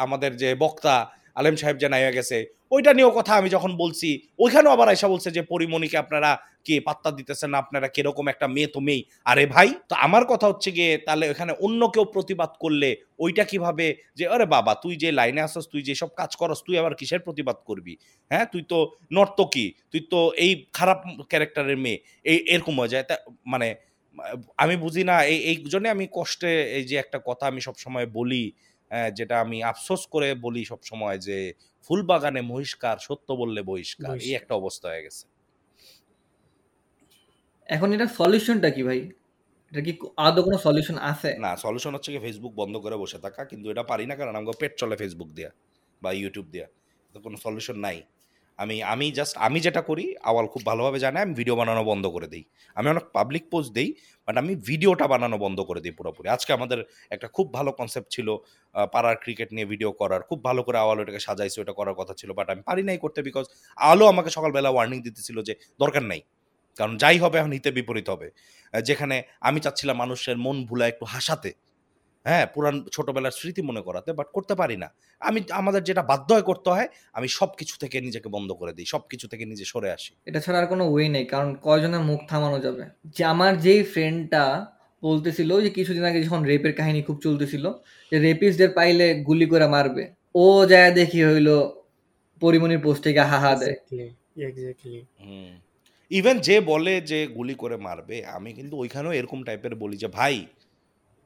আমাদের 0.04 0.30
যে 0.42 0.48
বক্তা 0.62 0.94
আলেম 1.36 1.56
সাহেব 1.60 1.76
যে 1.82 1.88
নাইয়া 1.94 2.12
গেছে 2.18 2.38
ওইটা 2.72 2.90
নিয়েও 2.96 3.12
কথা 3.18 3.32
আমি 3.40 3.48
যখন 3.56 3.72
বলছি 3.82 4.08
ওইখানেও 4.38 4.74
আবার 4.76 4.88
আয়সা 4.88 5.08
বলছে 5.14 5.28
যে 5.36 5.42
পরিমণিকে 5.52 5.96
আপনারা 6.04 6.30
কি 6.66 6.74
পাত্তা 6.88 7.10
দিতেছেন? 7.18 7.48
না 7.52 7.58
আপনারা 7.64 7.88
কীরকম 7.94 8.26
একটা 8.28 8.46
মেয়ে 8.54 8.68
তো 8.74 8.80
মেয়ে 8.86 9.02
আরে 9.26 9.44
ভাই 9.54 9.68
তো 9.90 9.94
আমার 10.06 10.22
কথা 10.32 10.46
হচ্ছে 10.50 10.70
গিয়ে 10.76 10.92
তাহলে 11.06 11.24
ওখানে 11.32 11.52
অন্য 11.66 11.80
কেউ 11.94 12.04
প্রতিবাদ 12.14 12.50
করলে 12.60 12.90
ওইটা 13.18 13.44
কীভাবে 13.50 13.86
যে 14.18 14.24
আরে 14.34 14.46
বাবা 14.56 14.72
তুই 14.82 14.94
যে 15.02 15.08
লাইনে 15.12 15.40
আসস 15.46 15.64
তুই 15.72 15.82
যে 15.88 15.94
সব 15.94 16.10
কাজ 16.20 16.30
করস 16.40 16.58
তুই 16.66 16.76
আবার 16.78 16.92
কিসের 17.00 17.22
প্রতিবাদ 17.26 17.58
করবি? 17.68 17.94
হ্যাঁ 18.30 18.46
তুই 18.52 18.62
তো 18.72 18.78
নর্তকী 19.12 19.66
তুই 19.92 20.02
তো 20.12 20.18
এই 20.44 20.52
খারাপ 20.72 20.98
ক্যারেক্টারের 21.30 21.78
মেয়ে 21.84 21.98
এই 22.24 22.38
এরকম 22.54 22.74
হয়ে 22.80 22.92
যায়। 22.94 23.04
মানে 23.46 23.68
আমি 24.62 24.74
বুঝি 24.84 25.02
না 25.10 25.16
এই 25.32 25.38
এই 25.50 25.56
জন্য 25.72 25.86
আমি 25.96 26.06
কষ্টে 26.18 26.52
এই 26.78 26.84
যে 26.90 26.96
একটা 27.04 27.18
কথা 27.28 27.44
আমি 27.50 27.60
সব 27.68 27.76
সময় 27.84 28.06
বলি 28.18 28.44
যেটা 29.18 29.36
আমি 29.44 29.58
আফসোস 29.72 30.02
করে 30.14 30.28
বলি 30.46 30.62
সব 30.72 30.80
সময় 30.90 31.16
যে 31.28 31.38
ফুল 31.86 32.00
বাগানে 32.10 32.40
মহিষ্কার 32.52 32.96
সত্য 33.06 33.28
বললে 33.42 33.60
বহিষ্কার 33.70 34.14
এই 34.28 34.34
একটা 34.40 34.52
অবস্থা 34.60 34.86
হয়ে 34.92 35.04
গেছে। 35.06 35.24
এখন 37.68 37.88
এটা 37.96 38.06
সলিউশনটা 38.18 38.68
কি 38.76 38.82
ভাই? 38.88 39.00
এটা 39.72 39.80
কি 39.86 39.92
আদৌ 40.26 40.40
কোনো 40.46 40.58
সলিউশন 40.66 40.96
আছে? 41.12 41.30
না 41.44 41.50
সলিউশন 41.64 41.92
হচ্ছে 41.96 42.10
কি 42.14 42.18
ফেসবুক 42.26 42.52
বন্ধ 42.60 42.74
করে 42.84 42.96
বসে 43.02 43.18
থাকা 43.24 43.40
কিন্তু 43.50 43.66
এটা 43.72 43.84
পারি 43.90 44.04
না 44.10 44.14
কারণ 44.20 44.34
আমাকে 44.38 44.54
পেট 44.62 44.72
চলে 44.80 44.96
ফেসবুক 45.00 45.30
দেয়া 45.38 45.50
বা 46.02 46.10
ইউটিউব 46.20 46.46
দেয়া 46.54 46.68
তো 47.14 47.18
কোনো 47.26 47.36
সলিউশন 47.44 47.76
নাই। 47.86 47.98
আমি 48.58 48.76
আমি 48.92 49.06
জাস্ট 49.18 49.34
আমি 49.46 49.58
যেটা 49.66 49.82
করি, 49.88 50.04
আওয়াল 50.30 50.46
খুব 50.54 50.62
ভালোভাবে 50.70 50.98
জানে, 51.04 51.18
আমি 51.24 51.32
ভিডিও 51.40 51.54
বানানো 51.60 51.82
বন্ধ 51.90 52.04
করে 52.14 52.28
দিই। 52.32 52.44
আমি 52.76 52.86
অনেক 52.92 53.04
পাবলিক 53.16 53.44
পোস্ট 53.52 53.70
দিই 53.76 53.90
বাট 54.28 54.36
আমি 54.42 54.52
ভিডিওটা 54.68 55.06
বানানো 55.12 55.36
বন্ধ 55.44 55.58
করে 55.68 55.80
দিই 55.84 55.94
পুরোপুরি। 55.98 56.26
আজকে 56.36 56.50
আমাদের 56.58 56.78
একটা 57.14 57.28
খুব 57.36 57.46
ভালো 57.56 57.70
কনসেপ্ট 57.78 58.08
ছিল 58.16 58.28
পাড়ার 58.94 59.16
ক্রিকেট 59.24 59.48
নিয়ে 59.56 59.66
ভিডিও 59.72 59.90
করার। 60.00 60.20
খুব 60.28 60.38
ভালো 60.48 60.60
করে 60.66 60.78
আওয়াল 60.84 60.96
ওটাকে 61.02 61.20
সাজাইছে, 61.28 61.58
ওটা 61.62 61.74
করার 61.78 61.96
কথা 62.00 62.14
ছিল 62.20 62.30
বাট 62.38 62.46
আমি 62.52 62.62
পারি 62.68 62.82
নাই 62.88 62.98
করতে 63.04 63.20
বিকজ 63.28 63.44
আলো 63.78 64.04
আমাকে 64.12 64.30
সকালবেলা 64.36 64.70
ওয়ার্নিং 64.74 64.98
দিতেছিল 65.06 65.36
যে 65.48 65.54
দরকার 65.82 66.04
নাই। 66.12 66.20
কারণ 66.78 66.94
যাই 67.02 67.16
হবে, 67.22 67.36
এখন 67.40 67.52
হিতে 67.56 67.70
বিপরীত 67.78 68.06
হবে। 68.14 68.28
যেখানে 68.88 69.16
আমি 69.48 69.58
চাচ্ছিলাম 69.64 69.96
মানুষের 70.02 70.36
মন 70.46 70.56
ভুলা 70.68 70.84
একটু 70.92 71.04
হাসাতে। 71.14 71.50
হ্যাঁ 72.26 72.46
পুরান 72.54 72.76
ছোটবেলার 72.92 73.30
স্মৃতি 73.30 73.62
মনে 73.62 73.82
করাতে 73.82 74.10
বাট 74.12 74.28
করতে 74.32 74.54
পারি 74.54 74.76
না। 74.76 74.88
আমি 75.20 75.38
আমাদের 75.50 75.82
যেটা 75.84 76.02
বাধ্য 76.02 76.28
হয়ে 76.32 76.42
করতে 76.42 76.68
হয় 76.70 76.88
আমি 77.12 77.28
সব 77.28 77.50
কিছু 77.56 77.74
থেকে 77.78 77.96
নিজেকে 78.00 78.28
বন্ধ 78.28 78.50
করে 78.52 78.72
দিই 78.72 78.86
সব 78.86 79.02
কিছু 79.10 79.26
থেকে 79.28 79.44
নিজে 79.44 79.64
সরে 79.64 79.90
আসি। 79.92 80.12
এটা 80.26 80.40
ছাড়া 80.40 80.58
আর 80.58 80.66
কোনো 80.66 80.84
ওয়ে 80.90 81.06
নেই 81.08 81.24
কারণ 81.24 81.48
কয়জনের 81.62 82.00
মুখ 82.00 82.20
থামানো 82.28 82.58
যাবে? 82.60 82.82
যে 83.16 83.22
আমার 83.24 83.52
যেই 83.60 83.82
ফ্রেন্ডটা 83.82 84.44
বলতেছিল 85.02 85.50
যে 85.60 85.70
কিছুদিন 85.70 86.04
আগে 86.04 86.20
যখন 86.24 86.40
রেপের 86.44 86.72
কাহিনী 86.74 87.00
খুব 87.02 87.16
চলতেছিল 87.22 87.64
যে 88.12 88.16
রেপিস্টদের 88.18 88.70
পাইলে 88.74 89.06
গুলি 89.20 89.46
করে 89.46 89.66
মারবে। 89.68 90.04
ও 90.34 90.44
যায় 90.66 90.90
দেখি 90.90 91.20
হইল 91.24 91.48
পরিমণির 92.42 92.80
পোস্টে 92.82 93.10
গিয়ে 93.12 93.30
হাহা 93.32 93.52
দেয়। 93.54 93.70
এক্স্যাক্টলি 93.70 94.06
এক্স্যাক্টলি 94.42 95.00
ইভেন 96.10 96.36
যে 96.38 96.56
বলে 96.60 96.94
যে 97.00 97.18
গুলি 97.26 97.54
করে 97.54 97.76
মারবে 97.76 98.16
আমি 98.26 98.50
কিন্তু 98.52 98.74
ওইখানেও 98.76 99.12
এরকম 99.12 99.38
টাইপের 99.44 99.74
বলি 99.74 99.96
যে 99.96 100.08
ভাই 100.08 100.34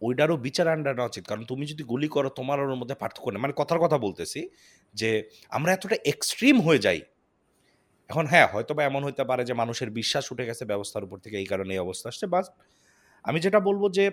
ওইটারও 0.03 0.37
বিচার 0.47 0.67
আন্ডার 0.69 0.95
নেওয়া 0.97 1.11
উচিত। 1.13 1.25
কারণ 1.31 1.43
তুমি 1.45 1.65
যদি 1.73 1.83
গুলি 1.85 2.09
করো, 2.09 2.29
তোমার 2.39 2.59
ওর 2.65 2.77
মধ্যে 2.81 2.97
পার্থক্য 3.03 3.29
নেই। 3.33 3.43
মানে 3.45 3.55
কথার 3.61 3.81
কথা 3.85 3.99
বলতেছি 3.99 4.41
যে, 4.95 5.11
আমরা 5.53 5.71
এতটা 5.73 5.97
এক্সট্রিম 6.13 6.57
হয়ে 6.67 6.81
যাই। 6.87 7.01
এখন 8.11 8.25
হ্যাঁ 8.27 8.49
হয়তো 8.55 8.73
বা 8.79 8.83
এমন 8.85 9.03
হইতে 9.05 9.25
পারে 9.31 9.43
যে, 9.45 9.55
মানুষের 9.55 9.91
বিশ্বাস 10.01 10.25
উঠে 10.33 10.45
গেছে 10.51 10.65
ব্যবস্থার 10.65 11.05
উপর 11.09 11.19
থেকে 11.25 11.37
এই 11.39 11.49
কারণে 11.53 11.73
এই 11.77 11.81
অবস্থা 11.87 12.07
আসছে। 12.13 12.27
বাস 12.35 12.47
আমি 13.25 13.39
যেটা 13.47 13.61
বলব 13.69 13.83
যে 13.99 14.05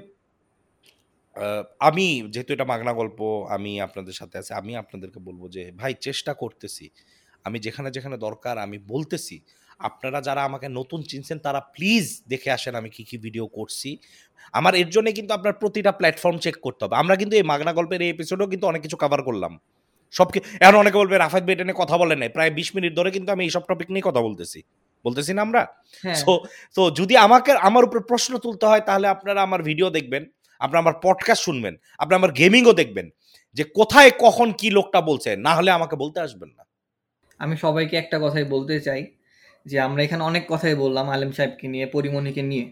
আমি 1.82 2.06
যেহেতু 2.30 2.52
এটা 2.54 2.66
মাগনা 2.66 2.94
গল্প, 2.94 3.20
আমি 3.50 3.72
আপনাদের 3.82 4.16
সাথে 4.22 4.36
আছে, 4.42 4.52
আমি 4.54 4.74
আপনাদেরকে 4.76 5.20
বলব 5.20 5.42
যে, 5.56 5.64
ভাই, 5.72 5.94
চেষ্টা 6.02 6.32
করতেছি। 6.34 6.86
আমি 7.46 7.58
যেখানে 7.60 7.90
যেখানে 7.92 8.18
দরকার, 8.20 8.56
আমি 8.66 8.78
বলতেছি। 8.88 9.36
আপনারা 9.80 10.22
যারা 10.22 10.44
আমাকে 10.44 10.70
নতুন 10.70 11.02
চিনছেন 11.02 11.40
তারা 11.40 11.60
প্লিজ 11.60 12.22
দেখে 12.28 12.52
আসেন 12.52 12.76
আমি 12.76 12.90
কি 12.90 13.04
কি 13.04 13.18
ভিডিও 13.18 13.48
করছি। 13.48 13.98
আমার 14.54 14.76
এর 14.76 14.90
জন্য 14.90 15.12
কিন্তু 15.12 15.34
আপনার 15.34 15.54
প্রতিটা 15.54 15.92
প্ল্যাটফর্ম 15.92 16.38
চেক 16.38 16.56
করতে 16.62 16.86
হবে। 16.86 16.96
আমরা 16.96 17.16
কিন্তু 17.16 17.38
এই 17.38 17.44
মাগনা 17.44 17.74
গল্পের 17.74 18.02
এই 18.02 18.10
এপিসোডেও 18.10 18.48
কিন্তু 18.48 18.68
অনেক 18.68 18.82
কিছু 18.82 18.98
কভার 18.98 19.24
করলাম। 19.24 19.60
সব 20.12 20.32
কি- 20.32 20.42
এখন 20.60 20.76
অনেকে 20.76 20.98
বলবে 20.98 21.18
রাফাত 21.18 21.44
বেটে 21.44 21.64
নিয়ে 21.64 21.76
কথা 21.78 21.98
বলে 21.98 22.16
নাই। 22.16 22.30
প্রায় 22.30 22.52
বিশ 22.52 22.76
মিনিট 22.76 22.96
ধরে 22.96 23.12
কিন্তু 23.12 23.32
আমি 23.32 23.44
এইসব 23.44 23.62
টপিক 23.68 23.92
নিয়ে 23.92 24.02
কথা 24.06 24.22
বলতেছি। 24.22 24.62
বলতেছি 25.06 25.34
না 25.34 25.42
আমরা? 25.42 25.68
হ্যাঁ। 26.02 26.16
সো 26.16 26.40
তো 26.76 26.92
যদি 26.92 27.18
আমাকে 27.18 27.52
আমার 27.52 27.84
উপর 27.84 28.04
প্রশ্ন 28.04 28.38
তুলতে 28.38 28.66
হয় 28.66 28.80
তাহলে 28.80 29.08
আপনারা 29.08 29.42
আমার 29.42 29.64
ভিডিও 29.64 29.90
দেখবেন 29.90 30.26
আপনারা 30.60 30.80
আমার 30.80 30.94
পডকাস্ট 31.04 31.44
শুনবেন 31.44 31.76
আপনারা 31.98 32.16
আমার 32.16 32.32
গেমিংও 32.32 32.74
দেখবেন 32.74 33.10
যে 33.54 33.64
কোথায় 33.64 34.12
কখন 34.20 34.52
কি 34.52 34.70
লোকটা 34.70 35.02
বলছে। 35.02 35.36
না 35.36 35.56
হলে 35.56 35.72
আমাকে 35.72 35.96
বলতে 35.96 36.20
আসবেন 36.20 36.50
না। 36.58 36.66
আমি 37.38 37.58
সবাইকে 37.58 37.98
একটা 37.98 38.20
কথাই 38.20 38.44
বলতে 38.44 38.80
চাই 38.80 39.06
যে 39.66 39.78
আমরা 39.88 40.02
এখানে 40.06 40.24
অনেক 40.30 40.44
কথাই 40.52 40.76
বললাম 40.84 41.06
আলেম 41.16 41.32
সাহেবকে 41.38 41.66
নিয়ে 41.74 41.86
পরিমণিকে 41.96 42.44
নিয়ে। 42.52 42.66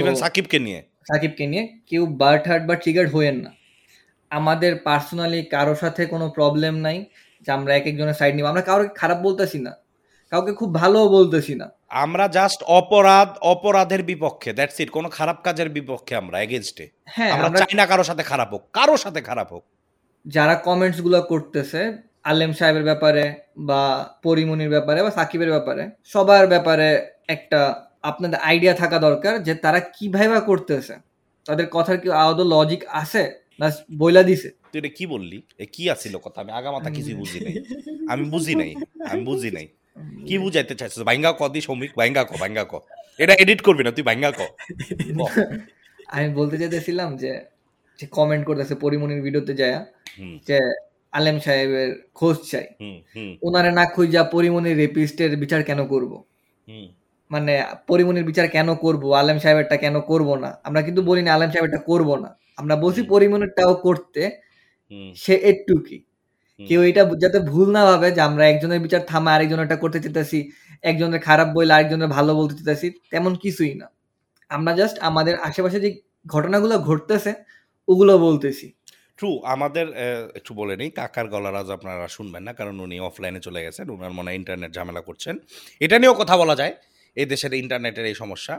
ইভেন 0.00 0.14
সাকিবকে 0.22 0.58
নিয়ে। 0.66 0.80
সাকিবকে 1.08 1.44
নিয়ে 1.52 1.64
কেউ 1.90 2.02
বার্ট 2.22 2.44
হার্ট 2.48 2.62
বা 2.68 2.74
ট্রিগার্ড 2.82 3.10
হইয়েন 3.14 3.36
না। 3.44 3.50
আমাদের 4.30 4.72
পার্সোনালি 4.86 5.40
কারোর 5.54 5.78
সাথে 5.82 6.02
কোনো 6.12 6.26
প্রবলেম 6.36 6.74
নাই 6.86 6.98
যে 7.46 7.50
আমরা 7.56 7.70
এক 7.78 7.84
একজনের 7.90 8.16
সাইড 8.20 8.32
নিব। 8.36 8.46
আমরা 8.52 8.62
কাউকে 8.68 8.88
খারাপ 9.00 9.18
বলতেছি 9.26 9.58
না 9.66 9.72
কাউকে 10.32 10.52
খুব 10.60 10.70
ভালো 10.80 10.98
বলতেছি 11.16 11.54
না। 11.60 11.66
আমরা 12.04 12.24
জাস্ট 12.38 12.60
অপরাধ 12.80 13.28
অপরাধের 13.52 14.02
বিপক্ষে 14.10 14.50
দ্যাটস 14.58 14.78
ইট 14.82 14.90
কোনো 14.96 15.08
খারাপ 15.18 15.38
কাজের 15.46 15.68
বিপক্ষে 15.76 16.14
আমরা 16.22 16.36
এগেনস্টে 16.44 16.84
হ্যাঁ 17.14 17.30
আমরা 17.34 17.48
চাই 17.60 17.74
না 17.80 17.84
কারোর 17.90 18.08
সাথে 18.10 18.22
খারাপ 18.30 18.48
হোক 18.54 18.62
কারোর 18.78 19.00
সাথে 19.04 19.20
খারাপ 19.28 19.48
হোক। 19.54 19.64
যারা 20.26 20.54
কমেন্টসগুলো 20.68 21.18
করতেছে 21.32 21.80
আলেম 22.24 22.52
সাহেবের 22.52 22.82
ব্যাপারে 22.82 23.24
বা 23.58 23.82
পরিমনির 24.22 24.68
ব্যাপারে 24.68 25.02
বা 25.02 25.10
সাকিবের 25.10 25.50
ব্যাপারে 25.50 25.82
সবার 26.04 26.46
ব্যাপারে 26.46 26.88
একটা 27.28 27.60
আপনাদের 28.02 28.38
আইডিয়া 28.40 28.74
থাকা 28.74 28.98
দরকার 28.98 29.42
যে 29.42 29.54
তারা 29.54 29.80
কীভাবে 29.80 30.40
করতেছে। 30.40 30.94
তাদের 31.46 31.66
কথার 31.70 31.96
কি 32.00 32.08
আদৌ 32.10 32.44
লজিক 32.44 32.84
আছে? 32.92 33.22
না 33.60 33.66
বইলা 33.98 34.22
দিছে? 34.22 34.48
তুই 34.72 34.78
এটা 34.78 34.88
কি 34.88 35.06
বললি? 35.06 35.42
এ 35.58 35.66
কি 35.72 35.90
আছিল 35.90 36.14
কথা? 36.16 36.40
আমি 36.40 36.52
আগামাথা 36.52 36.90
কিছু 36.90 37.16
বুঝি 37.16 37.38
নাই। 37.40 37.54
আমি 38.08 38.24
বুঝি 38.24 38.54
নাই 38.54 38.72
আমি 39.10 39.22
বুঝি 39.24 39.50
নাই। 39.50 39.66
কি 40.28 40.38
বুঝাইতে 40.38 40.74
চাইছিস? 40.74 41.00
ভাঙ্গা 41.02 41.30
ক 41.32 41.42
দি 41.48 41.60
সৌমিক 41.60 41.90
ভাঙ্গা 41.96 42.22
ক 42.24 42.32
ভাঙ্গা 42.40 42.64
ক। 42.64 42.74
এটা 43.18 43.34
এডিট 43.34 43.60
করবি 43.62 43.82
না 43.84 43.90
তুই 43.90 44.02
ভাঙ্গা 44.02 44.30
ক। 44.30 44.40
ক। 45.18 45.20
আমি 46.08 46.28
বলতে 46.34 46.58
চাইতেছিলাম 46.58 47.16
যে 47.16 47.32
যে 47.98 48.06
কমেন্ট 48.06 48.44
করতেছে 48.46 48.74
পরিমনির 48.74 49.22
ভিডিওতে 49.22 49.54
যায় 49.54 49.74
হুম। 50.18 50.36
যে 50.48 50.58
আলেম 51.14 51.36
সাহেবের 51.44 51.90
খোঁজ 52.18 52.36
চাই। 52.52 52.66
ওনারে 53.46 53.70
না 53.78 53.84
খুঁজা 53.94 54.22
পরিমনির 54.34 54.76
রেপিস্টের 54.82 55.30
বিচার 55.42 55.60
কেন 55.68 55.80
করব? 55.92 56.12
মানে 57.30 57.52
পরিমনির 57.88 58.26
বিচার 58.30 58.46
কেন 58.56 58.68
করব? 58.84 59.02
আলেম 59.20 59.38
সাহেবেরটা 59.44 59.76
কেন 59.84 59.96
করব 60.10 60.28
না? 60.44 60.50
আমরা 60.66 60.80
কিন্তু 60.86 61.00
বলি 61.10 61.22
না 61.26 61.30
আলেম 61.36 61.50
সাহেবেরটা 61.52 61.80
করব 61.90 62.08
না। 62.24 62.30
আমরা 62.60 62.74
বলছি 62.84 63.00
পরিমনিরটাও 63.12 63.72
করতে 63.86 64.22
সে 65.16 65.34
একটু 65.52 65.74
কি 65.86 65.98
কেউ 66.60 66.80
এটা 66.90 67.02
যাতে 67.24 67.38
ভুল 67.50 67.66
না 67.76 67.82
ভাবে 67.90 68.08
যে 68.16 68.20
আমরা 68.28 68.44
একজনের 68.52 68.80
বিচার 68.86 69.02
থামা 69.10 69.30
আরেকজনেরটা 69.36 69.76
করতে 69.82 69.98
চাইতেছি 70.04 70.38
একজনের 70.84 71.20
খারাপ 71.28 71.48
বইলে 71.54 71.72
আরেকজনের 71.76 72.10
ভালো 72.16 72.32
বলতে 72.40 72.54
চাইতেছি 72.58 72.88
তেমন 73.12 73.32
কিছুই 73.44 73.72
না। 73.80 73.86
আমরা 74.50 74.72
জাস্ট 74.80 74.96
আমাদের 75.08 75.34
আশেপাশে 75.48 75.78
যে 75.84 75.90
ঘটনাগুলো 76.26 76.74
ঘটতেছে 76.88 77.32
ওগুলো 77.88 78.12
বলতেছি। 78.26 78.66
ট্রু 79.18 79.30
আমাদের 79.54 79.86
একটু 80.38 80.52
বলে 80.60 80.74
নেই, 80.80 80.88
কাকার 80.98 81.26
গলার 81.32 81.56
আজ 81.60 81.68
আপনারা 81.76 82.06
শুনবেন 82.16 82.42
না, 82.46 82.52
কারণ 82.58 82.76
উনি 82.84 82.96
অফলাইনে 83.10 83.40
চলে 83.46 83.60
গেছেন 83.66 83.86
ওনার 83.96 84.12
মনে 84.18 84.30
ইন্টারনেট 84.40 84.70
ঝামেলা 84.76 85.02
করছেন। 85.08 85.34
এটা 85.84 85.96
নিয়েও 86.00 86.16
কথা 86.20 86.34
বলা 86.42 86.54
যায়, 86.60 86.72
এই 87.20 87.26
দেশের 87.32 87.52
ইন্টারনেটের 87.62 88.06
এই 88.10 88.16
সমস্যা। 88.22 88.54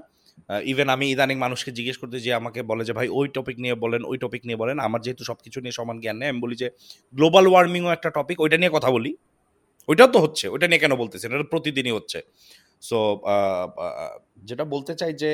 ইভেন 0.72 0.88
আমি 0.96 1.06
ইদানিং 1.14 1.38
মানুষকে 1.46 1.72
জিজ্ঞেস 1.78 1.98
করতে 2.02 2.18
যে 2.26 2.32
আমাকে 2.40 2.60
বলে 2.72 2.84
যে, 2.88 2.94
ভাই, 2.98 3.08
ওই 3.18 3.28
টপিক 3.38 3.58
নিয়ে 3.64 3.76
বলেন, 3.84 4.02
ওই 4.12 4.18
টপিক 4.24 4.42
নিয়ে 4.48 4.60
বলেন। 4.64 4.78
আমার 4.88 5.00
যেহেতু 5.06 5.24
সব 5.30 5.38
কিছু 5.46 5.58
নিয়ে 5.64 5.76
সমান 5.80 5.98
জ্ঞান 6.04 6.18
নেই, 6.20 6.28
আমি 6.32 6.40
বলি 6.46 6.56
যে 6.64 6.68
গ্লোবাল 7.14 7.46
ওয়ার্মিংও 7.52 7.92
একটা 7.98 8.10
টপিক 8.18 8.38
ওইটা 8.44 8.58
নিয়ে 8.62 8.72
কথা 8.78 8.90
বলি। 8.96 9.12
ওইটাও 9.90 10.10
তো 10.16 10.20
হচ্ছে, 10.26 10.46
ওইটা 10.54 10.68
নিয়ে 10.70 10.82
কেন 10.84 10.94
বলতেছেন? 11.02 11.30
এটা 11.36 11.48
প্রতিদিনই 11.54 11.94
হচ্ছে। 11.98 12.20
সো 12.88 12.98
যেটা 14.50 14.64
বলতে 14.74 14.94
চাই 15.00 15.12
যে 15.22 15.32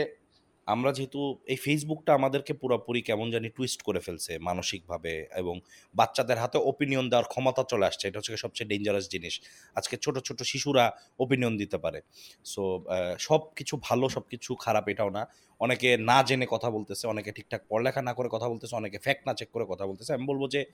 আমরা 0.67 0.91
যেহেতু 0.91 1.39
এই 1.45 1.55
ফেসবুকটা 1.55 2.13
আমাদেরকে 2.13 2.53
পুরোপুরি 2.53 3.01
কেমন 3.01 3.31
জানি 3.31 3.49
টুইস্ট 3.49 3.81
করে 3.81 3.99
ফেলছে 3.99 4.37
মানসিকভাবে 4.37 5.27
এবং 5.35 5.59
বাচ্চাদের 5.95 6.37
হাতে 6.37 6.57
ওপিনিয়ন 6.57 7.09
দেওয়ার 7.09 7.25
ক্ষমতা 7.25 7.63
চলে 7.63 7.85
আসছে। 7.85 8.07
এটা 8.07 8.19
হচ্ছে 8.19 8.37
সবচেয়ে 8.37 8.67
ডেঞ্জারাস 8.67 9.09
জিনিস। 9.09 9.41
আজকে 9.75 9.97
ছোট 9.97 10.17
ছোট 10.17 10.41
শিশুরা 10.41 10.91
ওপিনিয়ন 11.19 11.57
দিতে 11.57 11.77
পারে। 11.77 12.01
সো 12.45 12.83
সব 13.19 13.41
কিছু 13.55 13.77
ভালো 13.77 14.09
সব 14.09 14.21
কিছু 14.21 14.55
খারাপ 14.55 14.87
এটাও 14.87 15.09
না। 15.09 15.27
অনেকে 15.59 15.97
না 15.97 16.23
জেনে 16.23 16.45
কথা 16.49 16.69
বলতেছে, 16.69 17.07
অনেকে 17.07 17.31
ঠিকঠাক 17.31 17.61
পড়ালেখা 17.69 18.01
না 18.01 18.13
করে 18.13 18.29
কথা 18.29 18.49
বলতেছে, 18.49 18.75
অনেকে 18.75 18.97
ফ্যাক্ট 18.99 19.27
না 19.27 19.33
চেক 19.33 19.49
করে 19.51 19.65
কথা 19.69 19.85
বলতেছে। 19.85 20.13
আমি 20.13 20.25
বলব 20.25 20.47
যে 20.47 20.65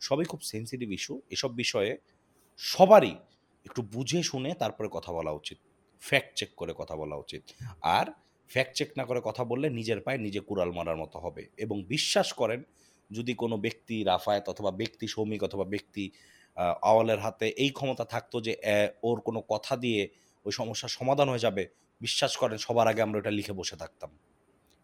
সবই 0.00 0.24
খুব 0.24 0.40
সেন্সিটিভ 0.40 0.92
ইস্যু 0.92 1.20
এসব 1.30 1.54
বিষয়ে 1.54 1.98
সবারই 2.56 3.14
একটু 3.66 3.82
বুঝে 3.82 4.22
শুনে 4.22 4.54
তারপরে 4.54 4.88
কথা 4.92 5.12
বলা 5.12 5.30
উচিত। 5.30 5.58
ফ্যাক্ট 6.02 6.36
চেক 6.36 6.48
করে 6.56 6.72
কথা 6.76 6.96
বলা 6.96 7.16
উচিত। 7.16 7.42
আর 7.82 8.06
ফ্যাক্ট 8.48 8.72
চেক 8.74 8.90
না 8.96 9.04
করে 9.04 9.20
কথা 9.24 9.44
বললে 9.44 9.70
নিজের 9.70 10.00
পায়ে 10.00 10.18
নিজে 10.18 10.40
কুড়াল 10.40 10.70
মারার 10.72 10.96
মতো 10.96 11.18
হবে। 11.18 11.46
এবং 11.56 11.84
বিশ্বাস 11.84 12.32
করেন 12.32 12.62
যদি 13.10 13.34
কোনো 13.34 13.56
ব্যক্তি 13.56 14.04
রাফায়াত 14.04 14.48
অথবা 14.48 14.70
ব্যক্তি 14.70 15.06
সৌমিক 15.08 15.44
অথবা 15.44 15.64
ব্যক্তি 15.64 16.10
আওয়ালের 16.82 17.18
হাতে 17.18 17.48
এই 17.48 17.70
ক্ষমতা 17.70 18.04
থাকতো 18.04 18.40
যে 18.40 18.56
ওর 19.02 19.20
কোনো 19.20 19.40
কথা 19.48 19.76
দিয়ে 19.76 20.08
ওই 20.44 20.52
সমস্যার 20.52 20.88
সমাধান 20.88 21.28
হয়ে 21.28 21.38
যাবে 21.38 21.66
বিশ্বাস 22.00 22.36
করেন 22.36 22.56
সবার 22.56 22.88
আগে 22.88 23.02
আমরা 23.02 23.18
ওটা 23.18 23.30
লিখে 23.30 23.52
বসে 23.52 23.76
থাকতাম। 23.76 24.10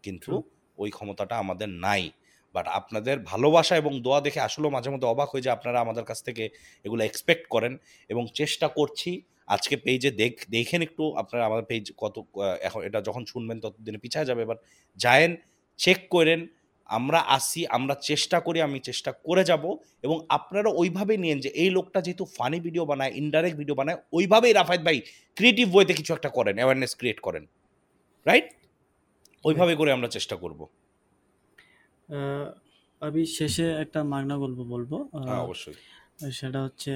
কিন্তু 0.03 0.43
ওই 0.77 0.89
ক্ষমতাটা 0.89 1.37
আমাদের 1.37 1.69
নাই। 1.69 2.11
বাট 2.53 2.67
আপনাদের 2.67 3.19
ভালোবাসা 3.19 3.75
এবং 3.75 4.01
দোয়া 4.01 4.21
দেখে 4.21 4.39
আসলেও 4.39 4.69
মাঝে 4.69 4.89
মধ্যে 4.89 5.07
অবাক 5.07 5.29
হয়ে 5.29 5.41
যে 5.41 5.49
আপনারা 5.49 5.79
আমাদের 5.79 6.03
কাছ 6.03 6.23
থেকে 6.23 6.49
এগুলো 6.83 7.03
এক্সপেক্ট 7.03 7.47
করেন 7.47 7.77
এবং 8.09 8.27
চেষ্টা 8.33 8.67
করছি 8.67 9.21
আজকে 9.47 9.75
পেজে 9.85 10.09
দেখ 10.21 10.33
দেখেন 10.55 10.79
একটু 10.87 11.03
আপনারা 11.21 11.43
আমাদের 11.49 11.65
পেজ 11.71 11.83
কত 12.01 12.15
এখন 12.67 12.79
এটা 12.87 12.99
যখন 13.07 13.23
শুনবেন 13.31 13.57
ততদিনে 13.63 13.99
পিছায় 14.03 14.27
যাবে। 14.29 14.41
এবার 14.45 14.57
যায়েন 14.97 15.31
চেক 15.79 15.99
করেন 16.15 16.39
আমরা 16.89 17.19
আসি 17.37 17.61
আমরা 17.77 17.95
চেষ্টা 18.09 18.37
করি 18.45 18.59
আমি 18.67 18.77
চেষ্টা 18.89 19.11
করে 19.27 19.43
যাব 19.51 19.63
এবং 20.05 20.17
আপনারা 20.37 20.69
ওইভাবে 20.81 21.13
নিয়েন 21.23 21.39
যে 21.45 21.49
এই 21.63 21.69
লোকটা 21.77 21.99
যেহেতু 22.05 22.23
ফানি 22.37 22.57
ভিডিও 22.65 22.83
বানায় 22.91 23.11
ইনডাইরেক্ট 23.21 23.57
ভিডিও 23.61 23.75
বানায় 23.79 23.97
ওইভাবেই 24.17 24.53
রাফায়েত 24.59 24.81
ভাই 24.87 24.97
ক্রিয়েটিভ 25.37 25.67
ওয়েতে 25.75 25.93
কিছু 25.99 26.11
একটা 26.17 26.29
করেন 26.37 26.55
অ্যাওয়ারনেস 26.59 26.91
ক্রিয়েট 26.99 27.19
করেন। 27.27 27.43
রাইট 28.25 28.47
ওইভাবে 29.43 29.73
করে 29.79 29.89
আমরা 29.97 30.09
চেষ্টা 30.15 30.35
করব। 30.43 30.59
আমি 33.01 33.21
শেষে 33.37 33.65
একটা 33.83 33.99
মাগনা 34.11 34.35
গল্প 34.43 34.59
বলব। 34.73 34.91
হ্যাঁ 35.27 35.41
অবশ্যই। 35.47 35.75
সেটা 36.39 36.59
হচ্ছে 36.65 36.91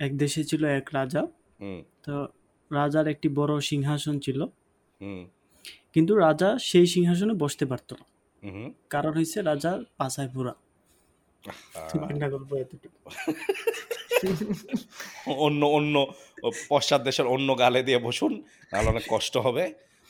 এক 0.00 0.12
দেশে 0.22 0.42
ছিল 0.50 0.62
এক 0.80 0.86
রাজা। 0.98 1.22
তো 2.04 2.14
রাজার 2.70 3.06
একটি 3.14 3.28
বড় 3.38 3.52
সিংহাসন 3.70 4.14
ছিল। 4.26 4.40
কিন্তু 5.94 6.12
রাজা 6.26 6.48
সেই 6.70 6.86
সিংহাসনে 6.94 7.34
বসতে 7.42 7.64
পারতো 7.70 7.92
না। 8.00 8.06
কারণ 8.94 9.12
হচ্ছে 9.18 9.38
রাজার 9.50 9.78
পাছায় 9.98 10.30
পুরা 10.34 10.54
অন্য 15.46 15.62
অন্য 15.78 15.94
পশ্চাৎ 16.72 17.00
দেশের 17.08 17.26
অন্য 17.34 17.48
গালে 17.62 17.80
দিয়ে 17.88 17.98
বসুন 18.06 18.32
তাহলে 18.70 18.88
অনেক 18.92 19.04
কষ্ট 19.14 19.34
হবে। 19.46 19.64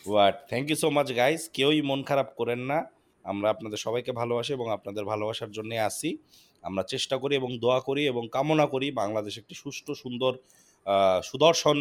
But 0.05 0.35
thank 0.51 0.67
you 0.71 0.77
so 0.83 0.89
much 0.97 1.09
guys 1.21 1.43
কেউই 1.57 1.81
মন 1.91 2.01
খারাপ 2.09 2.29
করেন 2.39 2.61
না। 2.71 2.79
আমরা 3.25 3.49
আপনাদের 3.55 3.79
সবাইকে 3.87 4.13
ভালোবাসি 4.21 4.51
এবং 4.59 4.67
আপনাদের 4.77 5.05
ভালোবাসার 5.13 5.51
জন্য 5.57 5.71
আসি 5.89 6.11
আমরা 6.65 6.83
চেষ্টা 6.93 7.17
করি 7.23 7.35
এবং 7.41 7.51
দোয়া 7.65 7.81
করি 7.89 8.03
এবং 8.13 8.23
কামনা 8.37 8.67
করি 8.75 8.87
বাংলাদেশ 9.01 9.35
একটি 9.43 9.55
সুষ্ঠু 9.63 9.93
সুন্দর 10.03 10.33
সুদর্শন 11.23 11.79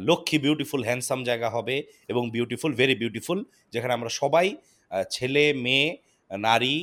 লক্ষ্মী 0.00 0.38
বিউটিফুল 0.38 0.80
হ্যান্ডসাম 0.84 1.20
জায়গা 1.24 1.48
হবে 1.50 1.76
এবং 2.08 2.22
বিউটিফুল 2.30 2.70
ভেরি 2.74 2.94
বিউটিফুল 2.94 3.38
যেখানে 3.72 3.92
আমরা 3.92 4.10
সবাই 4.10 4.46
ছেলে, 5.10 5.44
মেয়ে, 5.52 5.88
নারী 6.30 6.76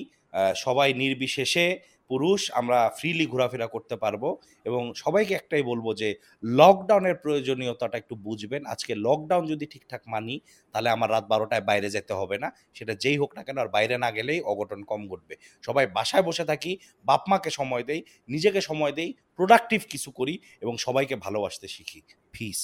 সবাই 0.55 0.89
নির্বিশেষে 0.93 1.65
পুরুষ, 2.09 2.51
আমরা 2.59 2.89
ফ্রিলি 2.97 3.25
ঘোরাফেরা 3.25 3.67
করতে 3.67 3.95
পারব 3.95 4.23
এবং 4.65 4.93
সবাইকে 4.93 5.33
একটাই 5.33 5.63
বলব 5.63 5.85
যে 6.01 6.09
লকডাউনের 6.43 7.15
প্রয়োজনীয়তাটা 7.15 7.97
একটু 7.97 8.15
বুঝবেন। 8.15 8.65
আজকে 8.65 8.95
লকডাউন 8.95 9.47
যদি 9.47 9.65
ঠিকঠাক 9.65 10.01
মানি, 10.07 10.35
তাহলে 10.73 10.89
আমার 10.89 11.09
রাত 11.11 11.25
বারোটায় 11.27 11.61
বাইরে 11.61 11.89
যেতে 11.89 12.13
হবে 12.13 12.37
না। 12.37 12.47
সেটা 12.73 12.93
যেই 12.95 13.17
হোক 13.17 13.31
না 13.37 13.43
কেন, 13.43 13.57
আর 13.57 13.67
বাইরে 13.67 13.95
না 13.97 14.11
গেলেই 14.11 14.41
অঘটন 14.41 14.83
কম 14.83 15.01
ঘটবে। 15.07 15.35
সবাই 15.63 15.87
বাসায় 15.87 16.23
বসে 16.23 16.45
থাকি, 16.45 16.77
বাপ 17.05 17.21
মাকে 17.29 17.49
সময় 17.49 17.83
দেই, 17.83 18.01
নিজেকে 18.29 18.61
সময় 18.61 18.91
দেই 18.91 19.13
প্রোডাক্টিভ 19.35 19.81
কিছু 19.89 20.11
করি 20.11 20.39
এবং 20.61 20.73
সবাইকে 20.77 21.15
ভালোবাসতে 21.15 21.67
শিখি। 21.67 22.01
ফিস 22.33 22.61